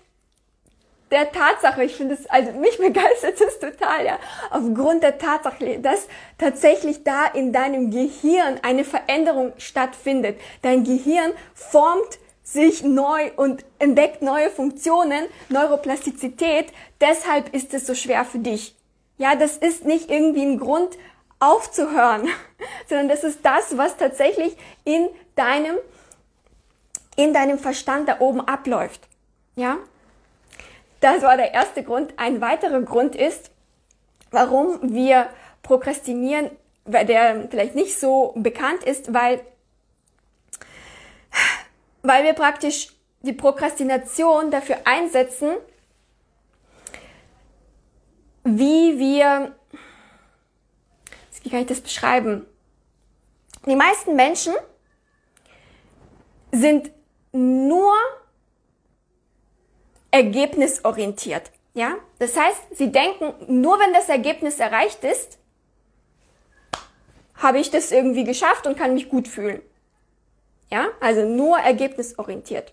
der 1.10 1.32
Tatsache, 1.32 1.84
ich 1.84 1.94
finde 1.94 2.14
es, 2.14 2.28
also 2.28 2.52
mich 2.52 2.76
begeistert 2.78 3.40
es 3.40 3.58
total, 3.58 4.04
ja, 4.04 4.18
aufgrund 4.50 5.02
der 5.02 5.16
Tatsache, 5.18 5.78
dass 5.78 6.06
tatsächlich 6.36 7.02
da 7.02 7.26
in 7.26 7.52
deinem 7.52 7.90
Gehirn 7.90 8.60
eine 8.62 8.84
Veränderung 8.84 9.52
stattfindet. 9.56 10.38
Dein 10.62 10.84
Gehirn 10.84 11.32
formt 11.54 12.18
sich 12.42 12.82
neu 12.82 13.30
und 13.36 13.64
entdeckt 13.78 14.22
neue 14.22 14.50
Funktionen, 14.50 15.26
Neuroplastizität. 15.48 16.72
Deshalb 17.00 17.54
ist 17.54 17.74
es 17.74 17.86
so 17.86 17.94
schwer 17.94 18.24
für 18.24 18.38
dich. 18.38 18.74
Ja, 19.18 19.34
das 19.34 19.56
ist 19.56 19.84
nicht 19.84 20.10
irgendwie 20.10 20.42
ein 20.42 20.58
Grund 20.58 20.96
aufzuhören, 21.40 22.28
sondern 22.88 23.08
das 23.08 23.24
ist 23.24 23.40
das, 23.42 23.76
was 23.76 23.96
tatsächlich 23.96 24.56
in 24.84 25.08
deinem 25.36 25.76
in 27.18 27.34
deinem 27.34 27.58
Verstand 27.58 28.08
da 28.08 28.20
oben 28.20 28.40
abläuft. 28.40 29.08
Ja? 29.56 29.78
das 31.00 31.22
war 31.22 31.36
der 31.36 31.54
erste 31.54 31.82
Grund. 31.82 32.14
Ein 32.16 32.40
weiterer 32.40 32.80
Grund 32.82 33.14
ist, 33.14 33.50
warum 34.30 34.78
wir 34.82 35.28
prokrastinieren, 35.62 36.50
der 36.84 37.48
vielleicht 37.50 37.74
nicht 37.74 37.98
so 37.98 38.32
bekannt 38.36 38.84
ist, 38.84 39.12
weil, 39.12 39.40
weil 42.02 42.24
wir 42.24 42.32
praktisch 42.32 42.88
die 43.22 43.32
Prokrastination 43.32 44.50
dafür 44.50 44.78
einsetzen, 44.84 45.50
wie 48.44 48.98
wir, 48.98 49.54
wie 51.42 51.50
kann 51.50 51.60
ich 51.60 51.66
das 51.66 51.80
beschreiben? 51.80 52.46
Die 53.66 53.76
meisten 53.76 54.16
Menschen 54.16 54.54
sind 56.50 56.90
nur 57.32 57.94
ergebnisorientiert. 60.10 61.50
Ja? 61.74 61.96
Das 62.18 62.36
heißt, 62.36 62.76
sie 62.76 62.90
denken, 62.90 63.34
nur 63.46 63.78
wenn 63.78 63.92
das 63.92 64.08
Ergebnis 64.08 64.58
erreicht 64.58 65.04
ist, 65.04 65.38
habe 67.34 67.58
ich 67.60 67.70
das 67.70 67.92
irgendwie 67.92 68.24
geschafft 68.24 68.66
und 68.66 68.76
kann 68.76 68.94
mich 68.94 69.08
gut 69.08 69.28
fühlen. 69.28 69.62
Ja? 70.70 70.88
Also 71.00 71.24
nur 71.24 71.58
ergebnisorientiert. 71.58 72.72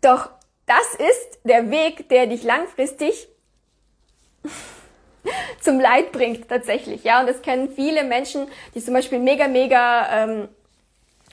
Doch 0.00 0.30
das 0.66 0.94
ist 0.94 1.40
der 1.44 1.70
Weg, 1.70 2.08
der 2.08 2.26
dich 2.26 2.44
langfristig 2.44 3.28
zum 5.60 5.80
Leid 5.80 6.12
bringt 6.12 6.48
tatsächlich. 6.48 7.04
Ja, 7.04 7.20
und 7.20 7.26
das 7.26 7.42
kennen 7.42 7.70
viele 7.70 8.04
Menschen, 8.04 8.46
die 8.74 8.84
zum 8.84 8.94
Beispiel 8.94 9.18
mega, 9.18 9.48
mega 9.48 10.24
ähm, 10.24 10.48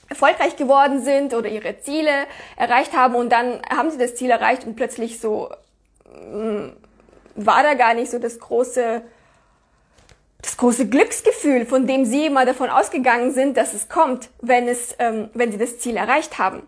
erfolgreich 0.08 0.56
geworden 0.56 1.02
sind 1.02 1.34
oder 1.34 1.48
ihre 1.48 1.78
Ziele 1.80 2.26
erreicht 2.56 2.92
haben 2.92 3.14
und 3.14 3.30
dann 3.30 3.60
haben 3.68 3.90
sie 3.90 3.98
das 3.98 4.14
Ziel 4.14 4.30
erreicht 4.30 4.64
und 4.64 4.76
plötzlich 4.76 5.20
so 5.20 5.50
mh, 6.04 6.38
mm, 6.38 6.76
war 7.36 7.62
da 7.62 7.74
gar 7.74 7.94
nicht 7.94 8.10
so 8.10 8.18
das 8.18 8.38
große 8.38 9.02
das 10.42 10.56
große 10.58 10.88
Glücksgefühl, 10.88 11.66
von 11.66 11.86
dem 11.86 12.04
sie 12.04 12.26
immer 12.26 12.46
davon 12.46 12.70
ausgegangen 12.70 13.32
sind, 13.32 13.56
dass 13.56 13.74
es 13.74 13.88
kommt, 13.88 14.30
wenn 14.40 14.68
es 14.68 14.94
ähm, 14.98 15.30
wenn 15.34 15.50
sie 15.50 15.58
das 15.58 15.78
Ziel 15.78 15.96
erreicht 15.96 16.38
haben. 16.38 16.62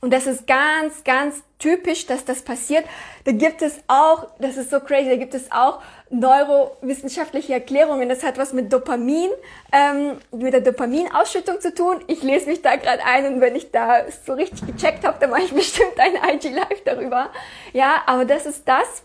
Und 0.00 0.12
das 0.12 0.26
ist 0.26 0.46
ganz, 0.46 1.04
ganz 1.04 1.42
typisch, 1.58 2.06
dass 2.06 2.24
das 2.24 2.42
passiert. 2.42 2.84
Da 3.24 3.32
gibt 3.32 3.60
es 3.60 3.80
auch, 3.86 4.28
das 4.38 4.56
ist 4.56 4.70
so 4.70 4.80
crazy, 4.80 5.10
da 5.10 5.16
gibt 5.16 5.34
es 5.34 5.52
auch 5.52 5.82
neurowissenschaftliche 6.10 7.54
Erklärungen. 7.54 8.08
Das 8.08 8.22
hat 8.22 8.36
was 8.36 8.52
mit 8.52 8.72
Dopamin, 8.72 9.30
ähm, 9.72 10.18
mit 10.32 10.52
der 10.52 10.60
Dopaminausschüttung 10.60 11.60
zu 11.60 11.72
tun. 11.72 12.04
Ich 12.08 12.22
lese 12.22 12.48
mich 12.48 12.62
da 12.62 12.76
gerade 12.76 13.02
ein 13.04 13.26
und 13.26 13.40
wenn 13.40 13.54
ich 13.54 13.70
da 13.70 14.04
so 14.26 14.34
richtig 14.34 14.66
gecheckt 14.66 15.06
habe, 15.06 15.18
dann 15.20 15.30
mache 15.30 15.42
ich 15.42 15.52
bestimmt 15.54 15.98
ein 15.98 16.16
IG 16.34 16.50
Live 16.50 16.82
darüber. 16.84 17.30
Ja, 17.72 18.02
aber 18.06 18.24
das 18.24 18.46
ist 18.46 18.68
das, 18.68 19.04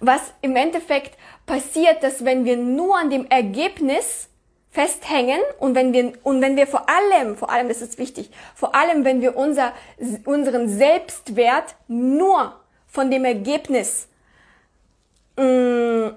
was 0.00 0.20
im 0.42 0.54
Endeffekt 0.56 1.16
passiert, 1.46 2.02
dass 2.02 2.24
wenn 2.24 2.44
wir 2.44 2.56
nur 2.56 2.96
an 2.96 3.10
dem 3.10 3.26
Ergebnis 3.26 4.28
festhängen 4.70 5.40
und 5.58 5.74
wenn 5.74 5.92
wir, 5.92 6.12
und 6.22 6.42
wenn 6.42 6.56
wir 6.56 6.66
vor 6.66 6.86
allem, 6.88 7.36
vor 7.36 7.50
allem, 7.50 7.68
das 7.68 7.80
ist 7.80 7.98
wichtig, 7.98 8.30
vor 8.54 8.74
allem, 8.74 9.04
wenn 9.04 9.22
wir 9.22 9.36
unser, 9.36 9.72
unseren 10.26 10.68
Selbstwert 10.68 11.74
nur 11.88 12.54
von 12.86 13.10
dem 13.10 13.24
Ergebnis 13.24 14.07
mh, 15.38 16.08
mm, 16.10 16.16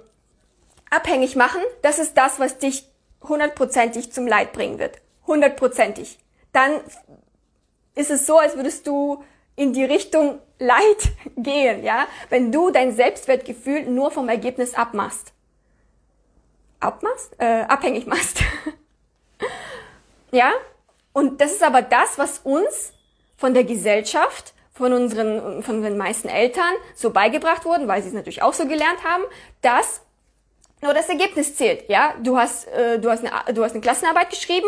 abhängig 0.89 1.35
machen, 1.35 1.61
das 1.81 1.99
ist 1.99 2.17
das, 2.17 2.39
was 2.39 2.57
dich 2.57 2.85
hundertprozentig 3.23 4.11
zum 4.11 4.27
Leid 4.27 4.51
bringen 4.51 4.79
wird. 4.79 4.97
Hundertprozentig. 5.27 6.19
Dann 6.51 6.81
ist 7.95 8.11
es 8.11 8.25
so, 8.25 8.37
als 8.37 8.55
würdest 8.55 8.87
du 8.87 9.23
in 9.55 9.73
die 9.73 9.85
Richtung 9.85 10.39
Leid 10.59 11.11
gehen, 11.37 11.83
ja, 11.83 12.07
wenn 12.29 12.51
du 12.51 12.69
dein 12.69 12.95
Selbstwertgefühl 12.95 13.85
nur 13.85 14.11
vom 14.11 14.29
Ergebnis 14.29 14.75
abmachst 14.75 15.33
abmachst, 16.81 17.35
äh, 17.39 17.63
abhängig 17.67 18.07
machst. 18.07 18.43
ja? 20.31 20.51
Und 21.13 21.39
das 21.41 21.51
ist 21.51 21.63
aber 21.63 21.81
das, 21.81 22.17
was 22.17 22.39
uns 22.39 22.93
von 23.37 23.53
der 23.53 23.63
Gesellschaft, 23.63 24.53
von 24.81 24.93
unseren, 24.93 25.61
von 25.61 25.83
den 25.83 25.95
meisten 25.95 26.27
Eltern 26.27 26.73
so 26.95 27.11
beigebracht 27.11 27.65
wurden, 27.65 27.87
weil 27.87 28.01
sie 28.01 28.07
es 28.07 28.13
natürlich 28.15 28.41
auch 28.41 28.53
so 28.53 28.65
gelernt 28.65 29.03
haben, 29.03 29.23
dass 29.61 30.01
nur 30.81 30.95
das 30.95 31.07
Ergebnis 31.07 31.55
zählt. 31.55 31.87
Ja, 31.87 32.15
du 32.23 32.37
hast, 32.37 32.67
äh, 32.69 32.99
du 32.99 33.11
hast 33.11 33.23
eine, 33.23 33.53
du 33.53 33.63
hast 33.63 33.73
eine 33.73 33.81
Klassenarbeit 33.81 34.31
geschrieben. 34.31 34.67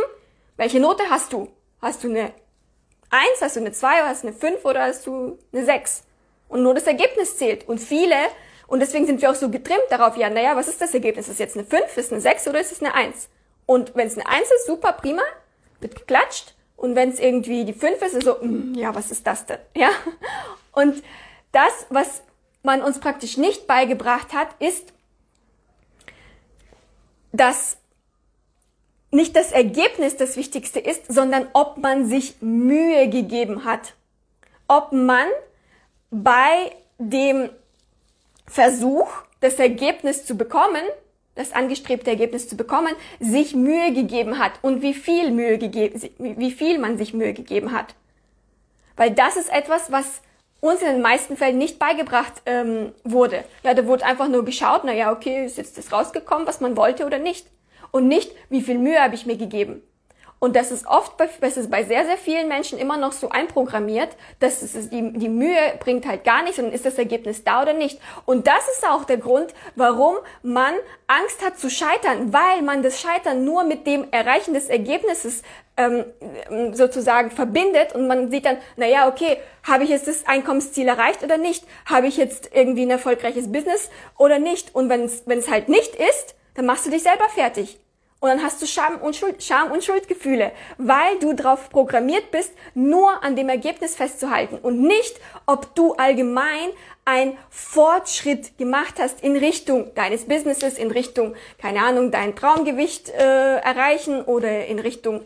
Welche 0.55 0.79
Note 0.79 1.03
hast 1.09 1.33
du? 1.33 1.49
Hast 1.81 2.03
du 2.03 2.09
eine 2.09 2.31
1, 3.09 3.41
hast 3.41 3.55
du 3.55 3.61
eine 3.61 3.71
2, 3.71 3.87
hast 4.03 4.23
du 4.23 4.27
eine 4.27 4.35
5 4.35 4.63
oder 4.65 4.83
hast 4.83 5.07
du 5.07 5.39
eine 5.51 5.65
6? 5.65 6.03
Und 6.47 6.61
nur 6.61 6.75
das 6.75 6.85
Ergebnis 6.85 7.37
zählt. 7.37 7.67
Und 7.67 7.79
viele 7.79 8.15
und 8.67 8.79
deswegen 8.79 9.07
sind 9.07 9.19
wir 9.19 9.31
auch 9.31 9.35
so 9.35 9.49
getrimmt 9.49 9.85
darauf, 9.89 10.15
ja, 10.15 10.29
naja, 10.29 10.55
was 10.55 10.67
ist 10.67 10.79
das 10.79 10.93
Ergebnis? 10.93 11.27
Ist 11.27 11.33
es 11.33 11.39
jetzt 11.39 11.57
eine 11.57 11.65
5, 11.65 11.97
ist 11.97 12.05
es 12.05 12.11
eine 12.11 12.21
6 12.21 12.47
oder 12.47 12.59
ist 12.59 12.71
es 12.71 12.81
eine 12.81 12.93
1? 12.93 13.29
Und 13.65 13.95
wenn 13.95 14.07
es 14.07 14.17
eine 14.17 14.27
1 14.27 14.51
ist, 14.51 14.67
super, 14.67 14.93
prima, 14.93 15.23
wird 15.79 15.95
geklatscht. 15.95 16.53
Und 16.83 16.97
wenn 16.97 17.11
es 17.11 17.19
irgendwie 17.21 17.63
die 17.63 17.71
5 17.71 18.01
ist, 18.01 18.13
ist 18.13 18.25
so, 18.25 18.35
mm, 18.41 18.73
ja, 18.73 18.93
was 18.93 19.09
ist 19.09 19.25
das 19.25 19.45
denn? 19.45 19.59
Ja? 19.73 19.87
Und 20.73 21.01
das, 21.53 21.71
was 21.87 22.23
man 22.61 22.81
uns 22.81 22.99
praktisch 22.99 23.37
nicht 23.37 23.67
beigebracht 23.67 24.33
hat, 24.33 24.49
ist, 24.59 24.91
dass 27.31 27.77
nicht 29.11 29.33
das 29.37 29.53
Ergebnis 29.53 30.17
das 30.17 30.35
Wichtigste 30.35 30.81
ist, 30.81 31.05
sondern 31.07 31.47
ob 31.53 31.77
man 31.77 32.05
sich 32.05 32.41
Mühe 32.41 33.07
gegeben 33.07 33.63
hat. 33.63 33.93
Ob 34.67 34.91
man 34.91 35.27
bei 36.11 36.75
dem 36.97 37.49
Versuch, 38.45 39.07
das 39.39 39.53
Ergebnis 39.53 40.25
zu 40.25 40.35
bekommen, 40.35 40.83
das 41.35 41.51
angestrebte 41.51 42.11
Ergebnis 42.11 42.47
zu 42.47 42.55
bekommen, 42.55 42.93
sich 43.19 43.55
Mühe 43.55 43.91
gegeben 43.93 44.39
hat 44.39 44.53
und 44.61 44.81
wie 44.81 44.93
viel 44.93 45.31
Mühe 45.31 45.57
gegeben, 45.57 46.01
wie 46.17 46.51
viel 46.51 46.79
man 46.79 46.97
sich 46.97 47.13
Mühe 47.13 47.33
gegeben 47.33 47.71
hat. 47.71 47.95
Weil 48.95 49.11
das 49.11 49.37
ist 49.37 49.51
etwas, 49.51 49.91
was 49.91 50.21
uns 50.59 50.81
in 50.81 50.87
den 50.87 51.01
meisten 51.01 51.35
Fällen 51.35 51.57
nicht 51.57 51.79
beigebracht 51.79 52.41
ähm, 52.45 52.93
wurde. 53.03 53.43
Ja, 53.63 53.73
da 53.73 53.85
wurde 53.85 54.05
einfach 54.05 54.29
nur 54.29 54.45
geschaut, 54.45 54.83
na 54.85 54.93
ja, 54.93 55.11
okay, 55.11 55.45
ist 55.45 55.57
jetzt 55.57 55.77
das 55.77 55.91
rausgekommen, 55.91 56.47
was 56.47 56.61
man 56.61 56.77
wollte 56.77 57.05
oder 57.05 57.19
nicht. 57.19 57.47
Und 57.91 58.07
nicht, 58.07 58.31
wie 58.49 58.61
viel 58.61 58.77
Mühe 58.77 59.01
habe 59.01 59.15
ich 59.15 59.25
mir 59.25 59.35
gegeben. 59.35 59.83
Und 60.43 60.57
das 60.57 60.71
ist 60.71 60.85
oft, 60.87 61.15
bei, 61.15 61.29
das 61.39 61.55
ist 61.55 61.71
bei 61.71 61.85
sehr, 61.85 62.03
sehr 62.03 62.17
vielen 62.17 62.49
Menschen 62.49 62.77
immer 62.77 62.97
noch 62.97 63.13
so 63.13 63.29
einprogrammiert, 63.29 64.09
dass 64.41 64.61
es 64.61 64.89
die, 64.89 65.13
die 65.13 65.29
Mühe 65.29 65.55
bringt 65.79 66.05
halt 66.05 66.25
gar 66.25 66.43
nichts 66.43 66.59
und 66.59 66.73
ist 66.73 66.85
das 66.85 66.97
Ergebnis 66.97 67.45
da 67.45 67.61
oder 67.61 67.71
nicht. 67.71 67.97
Und 68.25 68.45
das 68.45 68.67
ist 68.67 68.85
auch 68.85 69.05
der 69.05 69.15
Grund, 69.15 69.53
warum 69.77 70.17
man 70.41 70.73
Angst 71.07 71.41
hat 71.45 71.57
zu 71.57 71.69
scheitern, 71.69 72.33
weil 72.33 72.61
man 72.61 72.83
das 72.83 72.99
Scheitern 72.99 73.45
nur 73.45 73.63
mit 73.63 73.87
dem 73.87 74.11
Erreichen 74.11 74.53
des 74.53 74.67
Ergebnisses 74.67 75.43
ähm, 75.77 76.03
sozusagen 76.73 77.31
verbindet 77.31 77.95
und 77.95 78.07
man 78.07 78.29
sieht 78.29 78.43
dann, 78.43 78.57
na 78.75 78.85
ja, 78.85 79.07
okay, 79.07 79.37
habe 79.65 79.85
ich 79.85 79.91
jetzt 79.91 80.07
das 80.09 80.27
Einkommensziel 80.27 80.89
erreicht 80.89 81.23
oder 81.23 81.37
nicht? 81.37 81.65
Habe 81.85 82.07
ich 82.07 82.17
jetzt 82.17 82.49
irgendwie 82.53 82.81
ein 82.81 82.89
erfolgreiches 82.89 83.49
Business 83.49 83.89
oder 84.17 84.39
nicht? 84.39 84.75
Und 84.75 84.89
wenn 84.89 85.05
es 85.05 85.49
halt 85.49 85.69
nicht 85.69 85.95
ist, 85.95 86.35
dann 86.55 86.65
machst 86.65 86.85
du 86.85 86.89
dich 86.89 87.03
selber 87.03 87.29
fertig. 87.29 87.79
Und 88.23 88.29
dann 88.29 88.41
hast 88.41 88.61
du 88.61 88.65
Scham 88.65 89.01
und, 89.01 89.17
Schuld, 89.17 89.43
Scham 89.43 89.69
und 89.69 89.83
Schuldgefühle, 89.83 90.53
weil 90.77 91.19
du 91.19 91.33
darauf 91.33 91.69
programmiert 91.69 92.31
bist, 92.31 92.53
nur 92.73 93.21
an 93.21 93.35
dem 93.35 93.49
Ergebnis 93.49 93.97
festzuhalten 93.97 94.59
und 94.59 94.79
nicht, 94.79 95.19
ob 95.45 95.75
du 95.75 95.91
allgemein 95.95 96.69
ein 97.03 97.37
Fortschritt 97.49 98.57
gemacht 98.57 98.93
hast 98.97 99.21
in 99.21 99.35
Richtung 99.35 99.93
deines 99.95 100.23
Businesses, 100.23 100.77
in 100.77 100.91
Richtung, 100.91 101.35
keine 101.57 101.81
Ahnung, 101.81 102.11
dein 102.11 102.33
Traumgewicht 102.33 103.09
äh, 103.09 103.57
erreichen 103.57 104.21
oder 104.21 104.67
in 104.67 104.79
Richtung 104.79 105.25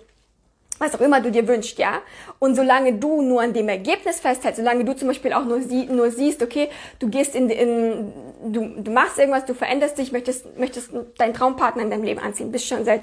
was 0.79 0.95
auch 0.95 1.01
immer 1.01 1.21
du 1.21 1.31
dir 1.31 1.47
wünschst, 1.47 1.77
ja. 1.79 2.01
Und 2.39 2.55
solange 2.55 2.93
du 2.93 3.21
nur 3.21 3.41
an 3.41 3.53
dem 3.53 3.69
Ergebnis 3.69 4.19
festhältst, 4.19 4.59
solange 4.59 4.85
du 4.85 4.95
zum 4.95 5.07
Beispiel 5.07 5.33
auch 5.33 5.45
nur, 5.45 5.61
sie, 5.61 5.85
nur 5.85 6.11
siehst, 6.11 6.41
okay, 6.41 6.69
du 6.99 7.09
gehst 7.09 7.35
in, 7.35 7.49
in 7.49 8.13
du, 8.45 8.69
du 8.77 8.91
machst 8.91 9.17
irgendwas, 9.17 9.45
du 9.45 9.53
veränderst 9.53 9.97
dich, 9.97 10.11
möchtest, 10.11 10.57
möchtest 10.57 10.91
deinen 11.17 11.33
Traumpartner 11.33 11.83
in 11.83 11.89
deinem 11.89 12.03
Leben 12.03 12.19
anziehen, 12.19 12.51
bist 12.51 12.67
schon 12.67 12.85
seit 12.85 13.01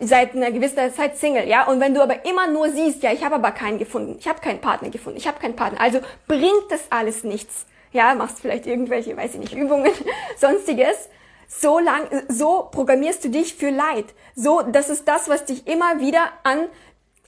seit 0.00 0.36
einer 0.36 0.52
gewissen 0.52 0.94
Zeit 0.94 1.16
Single, 1.16 1.48
ja. 1.48 1.66
Und 1.66 1.80
wenn 1.80 1.94
du 1.94 2.02
aber 2.02 2.24
immer 2.24 2.46
nur 2.46 2.70
siehst, 2.70 3.02
ja, 3.02 3.12
ich 3.12 3.24
habe 3.24 3.36
aber 3.36 3.50
keinen 3.50 3.78
gefunden, 3.78 4.16
ich 4.18 4.28
habe 4.28 4.40
keinen 4.40 4.60
Partner 4.60 4.90
gefunden, 4.90 5.18
ich 5.18 5.26
habe 5.26 5.40
keinen 5.40 5.56
Partner, 5.56 5.80
also 5.80 5.98
bringt 6.26 6.70
das 6.70 6.82
alles 6.90 7.24
nichts. 7.24 7.66
Ja, 7.90 8.14
machst 8.14 8.40
vielleicht 8.40 8.66
irgendwelche, 8.66 9.16
weiß 9.16 9.34
ich 9.34 9.40
nicht, 9.40 9.54
Übungen, 9.54 9.90
sonstiges 10.36 11.08
so 11.48 11.78
lang, 11.78 12.06
so 12.28 12.68
programmierst 12.70 13.24
du 13.24 13.30
dich 13.30 13.54
für 13.54 13.70
Leid. 13.70 14.06
So, 14.36 14.62
das 14.62 14.90
ist 14.90 15.08
das, 15.08 15.28
was 15.28 15.44
dich 15.44 15.66
immer 15.66 15.98
wieder 15.98 16.30
an, 16.44 16.68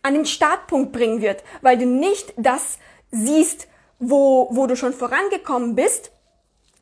an 0.02 0.14
den 0.14 0.26
Startpunkt 0.26 0.92
bringen 0.92 1.22
wird, 1.22 1.42
weil 1.62 1.78
du 1.78 1.86
nicht 1.86 2.32
das 2.36 2.78
siehst, 3.10 3.66
wo, 3.98 4.48
wo 4.52 4.66
du 4.66 4.76
schon 4.76 4.92
vorangekommen 4.92 5.74
bist, 5.74 6.12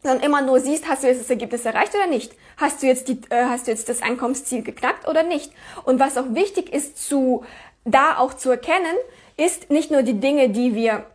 sondern 0.03 0.23
immer 0.23 0.43
nur 0.43 0.61
siehst, 0.61 0.89
hast 0.89 1.03
du 1.03 1.09
jetzt 1.09 1.23
das 1.23 1.31
Ergebnis 1.31 1.65
erreicht 1.65 1.95
oder 1.95 2.07
nicht? 2.07 2.33
Hast 2.57 2.83
du 2.83 2.87
jetzt 2.87 3.09
die, 3.09 3.21
äh, 3.31 3.45
hast 3.45 3.67
du 3.67 3.71
jetzt 3.71 3.89
das 3.89 4.03
Einkommensziel 4.03 4.63
geknackt 4.63 5.09
oder 5.09 5.23
nicht? 5.23 5.53
Und 5.85 5.99
was 5.99 6.17
auch 6.19 6.35
wichtig 6.35 6.73
ist 6.73 7.03
zu, 7.03 7.45
da 7.85 8.19
auch 8.19 8.35
zu 8.35 8.51
erkennen, 8.51 8.97
ist 9.37 9.71
nicht 9.71 9.91
nur 9.91 10.03
die 10.03 10.21
Dinge, 10.21 10.51
die 10.51 10.75
wir 10.75 11.07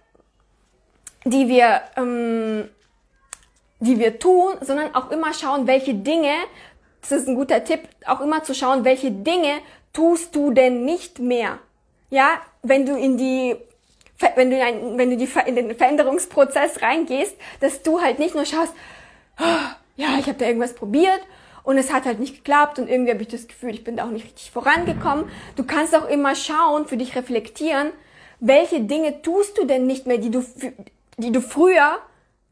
die 1.26 1.48
wir, 1.48 1.82
ähm, 1.96 2.70
die 3.84 4.00
wir 4.00 4.20
tun, 4.20 4.56
sondern 4.62 4.96
auch 4.96 5.12
immer 5.12 5.34
schauen, 5.34 5.68
welche 5.68 5.94
Dinge, 5.94 6.34
das 7.02 7.12
ist 7.12 7.28
ein 7.28 7.36
guter 7.36 7.64
Tipp, 7.64 7.82
auch 8.06 8.22
immer 8.22 8.44
zu 8.44 8.54
schauen, 8.54 8.86
welche 8.86 9.12
Dinge 9.12 9.60
tust 9.92 10.36
du 10.36 10.52
denn 10.52 10.86
nicht 10.86 11.20
mehr. 11.20 11.60
Ja, 12.10 12.42
wenn 12.62 12.86
du 12.86 12.96
in 12.96 13.18
die 13.18 13.56
wenn 14.36 14.50
du, 14.50 14.58
in, 14.58 14.98
wenn 14.98 15.10
du 15.10 15.18
die, 15.18 15.28
in 15.46 15.56
den 15.56 15.76
Veränderungsprozess 15.76 16.82
reingehst, 16.82 17.36
dass 17.60 17.82
du 17.82 18.02
halt 18.02 18.20
nicht 18.20 18.36
nur 18.36 18.46
schaust, 18.46 18.74
oh, 19.40 19.44
ja, 19.98 20.18
ich 20.18 20.28
habe 20.28 20.38
da 20.38 20.46
irgendwas 20.46 20.76
probiert 20.76 21.20
und 21.64 21.78
es 21.78 21.92
hat 21.92 22.06
halt 22.06 22.20
nicht 22.20 22.36
geklappt 22.38 22.80
und 22.80 22.90
irgendwie 22.90 23.12
habe 23.12 23.22
ich 23.22 23.28
das 23.28 23.48
Gefühl, 23.48 23.72
ich 23.72 23.84
bin 23.84 23.98
da 23.98 24.06
auch 24.06 24.12
nicht 24.12 24.26
richtig 24.26 24.52
vorangekommen. 24.52 25.26
Du 25.56 25.64
kannst 25.64 25.96
auch 25.96 26.08
immer 26.08 26.36
schauen, 26.36 26.88
für 26.88 26.96
dich 26.96 27.16
reflektieren, 27.16 27.92
welche 28.40 28.82
Dinge 28.82 29.22
tust 29.22 29.58
du 29.58 29.66
denn 29.66 29.88
nicht 29.88 30.08
mehr, 30.08 30.20
die 30.20 30.32
du, 30.32 30.46
die 31.18 31.32
du 31.32 31.42
früher 31.42 32.00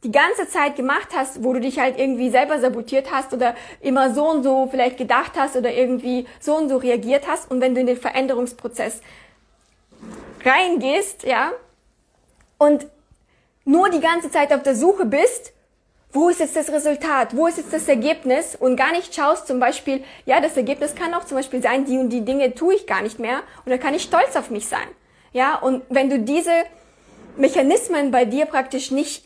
die 0.04 0.12
ganze 0.12 0.48
Zeit 0.48 0.76
gemacht 0.76 1.10
hast, 1.16 1.44
wo 1.44 1.54
du 1.54 1.60
dich 1.60 1.80
halt 1.80 2.00
irgendwie 2.00 2.30
selber 2.30 2.60
sabotiert 2.60 3.12
hast 3.12 3.34
oder 3.34 3.56
immer 3.82 4.14
so 4.14 4.28
und 4.28 4.44
so 4.44 4.68
vielleicht 4.70 4.98
gedacht 4.98 5.34
hast 5.36 5.56
oder 5.56 5.72
irgendwie 5.72 6.26
so 6.40 6.56
und 6.56 6.70
so 6.70 6.78
reagiert 6.78 7.28
hast. 7.28 7.52
Und 7.52 7.62
wenn 7.62 7.76
du 7.76 7.82
in 7.82 7.88
den 7.88 7.98
Veränderungsprozess 7.98 9.02
reingehst, 10.44 11.24
ja, 11.24 11.52
und 12.58 12.88
nur 13.64 13.90
die 13.90 14.00
ganze 14.00 14.32
Zeit 14.32 14.52
auf 14.54 14.64
der 14.64 14.76
Suche 14.76 15.06
bist, 15.06 15.54
wo 16.14 16.30
ist 16.30 16.40
jetzt 16.40 16.56
das 16.56 16.70
Resultat, 16.72 17.36
wo 17.36 17.48
ist 17.48 17.58
jetzt 17.58 17.72
das 17.72 17.88
Ergebnis 17.88 18.56
und 18.56 18.76
gar 18.76 18.92
nicht 18.92 19.16
schaust 19.16 19.48
zum 19.48 19.60
Beispiel, 19.60 20.04
ja, 20.26 20.42
das 20.42 20.58
Ergebnis 20.58 20.96
kann 20.96 21.14
auch 21.14 21.26
zum 21.26 21.38
Beispiel 21.38 21.62
sein, 21.62 21.86
die 21.86 21.98
und 21.98 22.10
die 22.10 22.26
Dinge 22.26 22.54
tue 22.54 22.76
ich 22.76 22.88
gar 22.88 23.02
nicht 23.02 23.20
mehr 23.20 23.42
und 23.66 23.72
da 23.72 23.78
kann 23.78 23.94
ich 23.94 24.04
stolz 24.04 24.36
auf 24.36 24.50
mich 24.50 24.68
sein. 24.68 24.88
Ja, 25.32 25.56
und 25.56 25.84
wenn 25.90 26.10
du 26.10 26.20
diese 26.20 26.52
Mechanismen 27.38 28.12
bei 28.12 28.26
dir 28.26 28.46
praktisch 28.46 28.92
nicht 28.92 29.24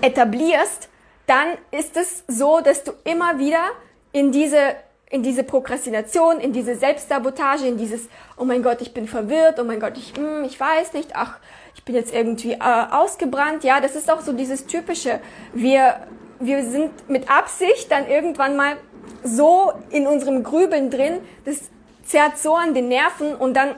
etablierst, 0.00 0.88
dann 1.26 1.48
ist 1.70 1.96
es 1.96 2.24
so, 2.26 2.60
dass 2.60 2.84
du 2.84 2.92
immer 3.04 3.38
wieder 3.38 3.64
in 4.12 4.32
diese 4.32 4.76
in 5.10 5.22
diese 5.22 5.42
Prokrastination, 5.42 6.38
in 6.38 6.52
diese 6.52 6.74
Selbstsabotage, 6.74 7.66
in 7.66 7.78
dieses, 7.78 8.08
oh 8.36 8.44
mein 8.44 8.62
Gott, 8.62 8.82
ich 8.82 8.92
bin 8.92 9.08
verwirrt, 9.08 9.58
oh 9.58 9.64
mein 9.64 9.80
Gott, 9.80 9.96
ich, 9.96 10.12
hm, 10.14 10.44
ich 10.44 10.60
weiß 10.60 10.92
nicht, 10.92 11.12
ach, 11.14 11.38
ich 11.74 11.84
bin 11.84 11.94
jetzt 11.94 12.12
irgendwie 12.12 12.52
äh, 12.52 12.58
ausgebrannt. 12.90 13.64
Ja, 13.64 13.80
das 13.80 13.96
ist 13.96 14.10
auch 14.10 14.20
so 14.20 14.32
dieses 14.32 14.66
typische. 14.66 15.20
Wir, 15.54 16.06
wir 16.40 16.62
sind 16.62 17.08
mit 17.08 17.30
Absicht 17.30 17.90
dann 17.90 18.06
irgendwann 18.06 18.56
mal 18.56 18.76
so 19.24 19.72
in 19.90 20.06
unserem 20.06 20.42
Grübeln 20.42 20.90
drin, 20.90 21.20
das 21.44 21.70
zerrt 22.04 22.38
so 22.38 22.54
an 22.54 22.74
den 22.74 22.88
Nerven 22.88 23.34
und 23.34 23.54
dann 23.54 23.74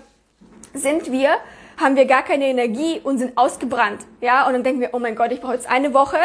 sind 0.75 1.13
wir, 1.13 1.37
haben 1.81 1.97
wir 1.97 2.05
gar 2.05 2.23
keine 2.23 2.47
Energie 2.47 3.01
und 3.03 3.19
sind 3.19 3.37
ausgebrannt. 3.37 4.01
Ja, 4.21 4.47
und 4.47 4.53
dann 4.53 4.63
denken 4.63 4.81
wir, 4.81 4.91
oh 4.93 4.99
mein 4.99 5.17
Gott, 5.17 5.33
ich 5.33 5.41
brauche 5.41 5.55
jetzt 5.55 5.69
eine 5.69 5.95
Woche, 5.95 6.19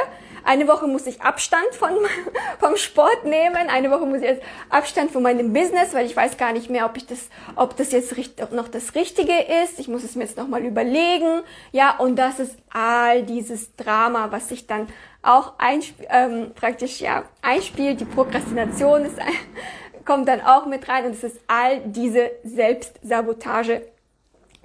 eine 0.45 0.67
Woche 0.67 0.85
muss 0.87 1.07
ich 1.07 1.21
Abstand 1.21 1.73
von, 1.73 1.91
vom 2.59 2.75
Sport 2.77 3.25
nehmen, 3.25 3.67
eine 3.69 3.89
Woche 3.89 4.05
muss 4.05 4.19
ich 4.19 4.25
jetzt 4.25 4.43
Abstand 4.69 5.11
von 5.11 5.23
meinem 5.23 5.53
Business, 5.53 5.93
weil 5.93 6.05
ich 6.05 6.15
weiß 6.15 6.37
gar 6.37 6.53
nicht 6.53 6.69
mehr, 6.69 6.85
ob 6.85 6.95
ich 6.97 7.07
das, 7.07 7.29
ob 7.55 7.75
das 7.75 7.91
jetzt 7.91 8.13
noch 8.51 8.67
das 8.67 8.93
Richtige 8.93 9.33
ist. 9.63 9.79
Ich 9.79 9.87
muss 9.87 10.03
es 10.03 10.15
mir 10.15 10.23
jetzt 10.23 10.37
nochmal 10.37 10.63
überlegen. 10.63 11.41
Ja, 11.71 11.97
und 11.97 12.15
das 12.17 12.39
ist 12.39 12.57
all 12.71 13.23
dieses 13.23 13.75
Drama, 13.75 14.31
was 14.31 14.49
sich 14.49 14.67
dann 14.67 14.87
auch 15.23 15.53
ähm, 16.09 16.51
praktisch 16.53 17.01
ja 17.01 17.23
einspielt. 17.41 17.99
Die 18.01 18.05
Prokrastination 18.05 19.05
ist, 19.05 19.17
kommt 20.05 20.27
dann 20.27 20.41
auch 20.41 20.67
mit 20.67 20.87
rein 20.87 21.05
und 21.05 21.13
es 21.13 21.23
ist 21.23 21.39
all 21.47 21.79
diese 21.85 22.29
Selbstsabotage, 22.43 23.81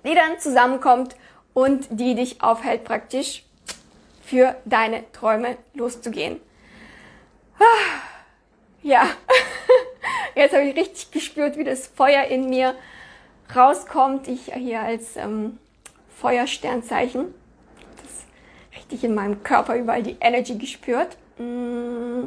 die 0.05 0.15
dann 0.15 0.39
zusammenkommt 0.39 1.17
und 1.55 1.87
die 1.91 2.15
dich 2.15 2.43
aufhält 2.43 2.85
praktisch 2.85 3.45
für 4.23 4.57
deine 4.65 5.11
Träume 5.13 5.57
loszugehen. 5.75 6.41
Ah, 7.59 7.65
ja, 8.83 9.07
jetzt 10.35 10.55
habe 10.55 10.65
ich 10.65 10.77
richtig 10.77 11.11
gespürt, 11.11 11.57
wie 11.57 11.65
das 11.65 11.87
Feuer 11.89 12.25
in 12.25 12.49
mir 12.49 12.75
rauskommt. 13.55 14.29
Ich 14.29 14.55
hier 14.55 14.81
als 14.81 15.17
ähm, 15.17 15.59
Feuersternzeichen. 16.17 17.35
Das 17.97 18.77
richtig 18.77 19.05
in 19.05 19.15
meinem 19.15 19.43
Körper 19.43 19.77
überall 19.77 20.03
die 20.03 20.17
Energy 20.21 20.57
gespürt. 20.57 21.17
Mm. 21.39 22.25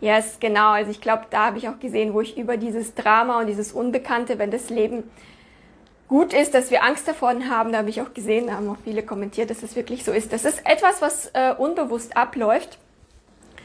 Yes, 0.00 0.38
genau. 0.38 0.70
Also 0.72 0.90
ich 0.90 1.00
glaube, 1.00 1.24
da 1.30 1.46
habe 1.46 1.58
ich 1.58 1.68
auch 1.68 1.78
gesehen, 1.78 2.12
wo 2.14 2.20
ich 2.20 2.36
über 2.36 2.56
dieses 2.56 2.94
Drama 2.94 3.40
und 3.40 3.46
dieses 3.46 3.72
Unbekannte, 3.72 4.38
wenn 4.38 4.50
das 4.50 4.68
Leben 4.68 5.04
gut 6.08 6.32
ist, 6.32 6.54
dass 6.54 6.70
wir 6.70 6.82
Angst 6.82 7.08
davor 7.08 7.34
haben. 7.48 7.72
Da 7.72 7.78
habe 7.78 7.90
ich 7.90 8.00
auch 8.00 8.14
gesehen, 8.14 8.46
da 8.46 8.54
haben 8.54 8.68
auch 8.68 8.76
viele 8.84 9.02
kommentiert, 9.02 9.50
dass 9.50 9.62
es 9.62 9.76
wirklich 9.76 10.04
so 10.04 10.12
ist. 10.12 10.32
Das 10.32 10.44
ist 10.44 10.62
etwas, 10.64 11.00
was 11.00 11.30
äh, 11.34 11.54
unbewusst 11.56 12.16
abläuft. 12.16 12.78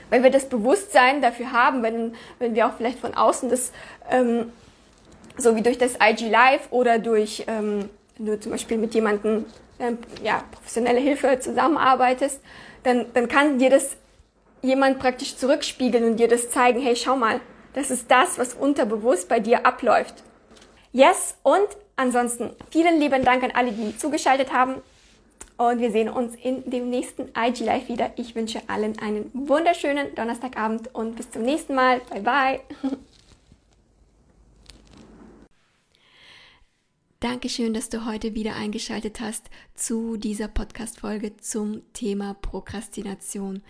Wenn 0.10 0.24
wir 0.24 0.32
das 0.32 0.50
Bewusstsein 0.50 1.22
dafür 1.22 1.52
haben, 1.52 1.84
wenn, 1.84 2.16
wenn 2.40 2.56
wir 2.56 2.68
auch 2.68 2.74
vielleicht 2.78 3.00
von 3.00 3.14
außen 3.14 3.50
das, 3.50 3.72
ähm, 4.10 4.52
so 5.38 5.56
wie 5.56 5.62
durch 5.62 5.78
das 5.78 5.98
IG 6.02 6.30
Live 6.30 6.72
oder 6.72 6.98
durch, 6.98 7.44
ähm, 7.48 7.90
du 8.18 8.40
zum 8.40 8.52
Beispiel 8.52 8.78
mit 8.78 8.94
jemandem 8.96 9.46
ähm, 9.80 10.00
ja, 10.24 10.44
professionelle 10.52 11.00
Hilfe 11.00 11.40
zusammenarbeitest, 11.40 12.42
dann, 12.84 13.06
dann 13.14 13.28
kann 13.28 13.60
dir 13.60 13.70
das 13.70 13.98
jemand 14.62 15.00
praktisch 15.00 15.38
zurückspiegeln 15.38 16.04
und 16.04 16.18
dir 16.18 16.28
das 16.28 16.50
zeigen, 16.50 16.82
hey, 16.82 16.96
schau 16.96 17.16
mal, 17.16 17.40
das 17.74 17.92
ist 17.92 18.10
das, 18.10 18.38
was 18.38 18.54
unterbewusst 18.54 19.30
bei 19.30 19.40
dir 19.40 19.66
abläuft. 19.66 20.24
Yes, 20.92 21.38
und 21.44 21.68
Ansonsten 22.00 22.52
vielen 22.72 23.02
lieben 23.02 23.26
Dank 23.26 23.44
an 23.44 23.52
alle, 23.52 23.74
die 23.74 23.98
zugeschaltet 23.98 24.54
haben. 24.54 24.76
Und 25.58 25.82
wir 25.82 25.92
sehen 25.92 26.08
uns 26.08 26.34
in 26.42 26.70
dem 26.70 26.90
nächsten 26.90 27.24
IG 27.38 27.66
Live 27.66 27.90
wieder. 27.90 28.14
Ich 28.16 28.36
wünsche 28.36 28.62
allen 28.68 28.98
einen 29.00 29.30
wunderschönen 29.34 30.16
Donnerstagabend 30.16 30.96
und 30.96 31.18
bis 31.18 31.30
zum 31.30 31.42
nächsten 31.42 31.76
Mal. 31.76 32.00
Bye 32.10 32.22
bye. 32.22 32.62
Dankeschön, 37.20 37.74
dass 37.74 37.90
du 37.90 38.06
heute 38.06 38.34
wieder 38.34 38.56
eingeschaltet 38.56 39.20
hast 39.20 39.50
zu 39.76 40.16
dieser 40.16 40.48
Podcast-Folge 40.48 41.36
zum 41.36 41.82
Thema 41.92 42.34
Prokrastination. 42.36 43.62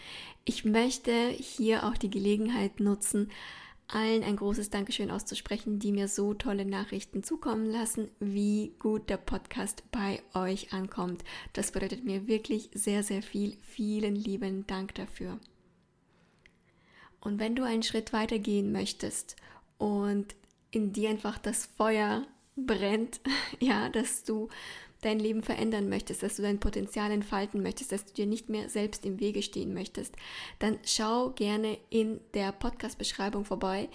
Ich 0.45 0.65
möchte 0.65 1.29
hier 1.29 1.83
auch 1.83 1.97
die 1.97 2.11
Gelegenheit 2.11 2.79
nutzen, 2.79 3.31
allen 3.89 4.23
ein 4.23 4.35
großes 4.35 4.69
Dankeschön 4.69 5.09
auszusprechen, 5.09 5.79
die 5.79 5.91
mir 5.91 6.07
so 6.07 6.33
tolle 6.33 6.65
Nachrichten 6.65 7.23
zukommen 7.23 7.65
lassen, 7.65 8.09
wie 8.19 8.73
gut 8.79 9.09
der 9.09 9.17
Podcast 9.17 9.83
bei 9.91 10.21
euch 10.33 10.73
ankommt. 10.73 11.23
Das 11.53 11.71
bedeutet 11.71 12.05
mir 12.05 12.27
wirklich 12.27 12.69
sehr, 12.73 13.03
sehr 13.03 13.23
viel. 13.23 13.57
Vielen 13.61 14.15
lieben 14.15 14.67
Dank 14.67 14.93
dafür. 14.95 15.39
Und 17.19 17.39
wenn 17.39 17.55
du 17.55 17.63
einen 17.63 17.83
Schritt 17.83 18.13
weiter 18.13 18.39
gehen 18.39 18.71
möchtest 18.71 19.35
und 19.77 20.35
in 20.71 20.93
dir 20.93 21.09
einfach 21.09 21.39
das 21.39 21.65
Feuer 21.65 22.25
brennt, 22.55 23.21
ja, 23.59 23.89
dass 23.89 24.23
du 24.23 24.49
dein 25.01 25.19
Leben 25.19 25.43
verändern 25.43 25.89
möchtest, 25.89 26.23
dass 26.23 26.35
du 26.35 26.41
dein 26.41 26.59
Potenzial 26.59 27.11
entfalten 27.11 27.61
möchtest, 27.61 27.91
dass 27.91 28.05
du 28.05 28.13
dir 28.13 28.25
nicht 28.25 28.49
mehr 28.49 28.69
selbst 28.69 29.05
im 29.05 29.19
Wege 29.19 29.41
stehen 29.41 29.73
möchtest, 29.73 30.15
dann 30.59 30.77
schau 30.85 31.29
gerne 31.31 31.77
in 31.89 32.19
der 32.33 32.51
Podcast-Beschreibung 32.51 33.45
vorbei. 33.45 33.89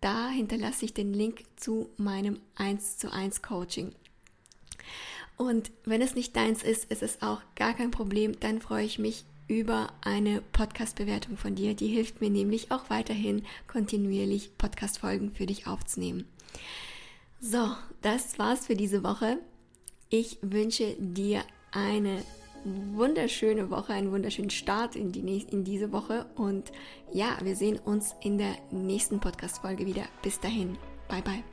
Da 0.00 0.28
hinterlasse 0.28 0.84
ich 0.84 0.94
den 0.94 1.12
Link 1.12 1.44
zu 1.56 1.90
meinem 1.96 2.40
1 2.56 2.98
zu 2.98 3.12
1 3.12 3.42
Coaching. 3.42 3.92
Und 5.36 5.70
wenn 5.84 6.02
es 6.02 6.14
nicht 6.14 6.36
deins 6.36 6.62
ist, 6.62 6.90
ist 6.90 7.02
es 7.02 7.22
auch 7.22 7.40
gar 7.54 7.74
kein 7.74 7.90
Problem. 7.90 8.38
Dann 8.40 8.60
freue 8.60 8.84
ich 8.84 8.98
mich 8.98 9.24
über 9.48 9.92
eine 10.00 10.42
Podcast-Bewertung 10.52 11.36
von 11.36 11.54
dir. 11.54 11.74
Die 11.74 11.88
hilft 11.88 12.20
mir 12.20 12.30
nämlich 12.30 12.70
auch 12.70 12.88
weiterhin 12.88 13.44
kontinuierlich 13.66 14.56
Podcast-Folgen 14.58 15.32
für 15.32 15.46
dich 15.46 15.66
aufzunehmen. 15.66 16.28
So, 17.40 17.70
das 18.02 18.38
war's 18.38 18.66
für 18.66 18.76
diese 18.76 19.02
Woche. 19.02 19.38
Ich 20.10 20.38
wünsche 20.42 20.96
dir 20.98 21.42
eine 21.70 22.22
wunderschöne 22.64 23.70
Woche, 23.70 23.92
einen 23.92 24.10
wunderschönen 24.10 24.50
Start 24.50 24.96
in, 24.96 25.12
die, 25.12 25.20
in 25.42 25.64
diese 25.64 25.92
Woche. 25.92 26.26
Und 26.34 26.72
ja, 27.12 27.38
wir 27.42 27.56
sehen 27.56 27.78
uns 27.78 28.14
in 28.20 28.36
der 28.36 28.56
nächsten 28.70 29.20
Podcast-Folge 29.20 29.86
wieder. 29.86 30.04
Bis 30.22 30.40
dahin. 30.40 30.76
Bye, 31.08 31.22
bye. 31.22 31.44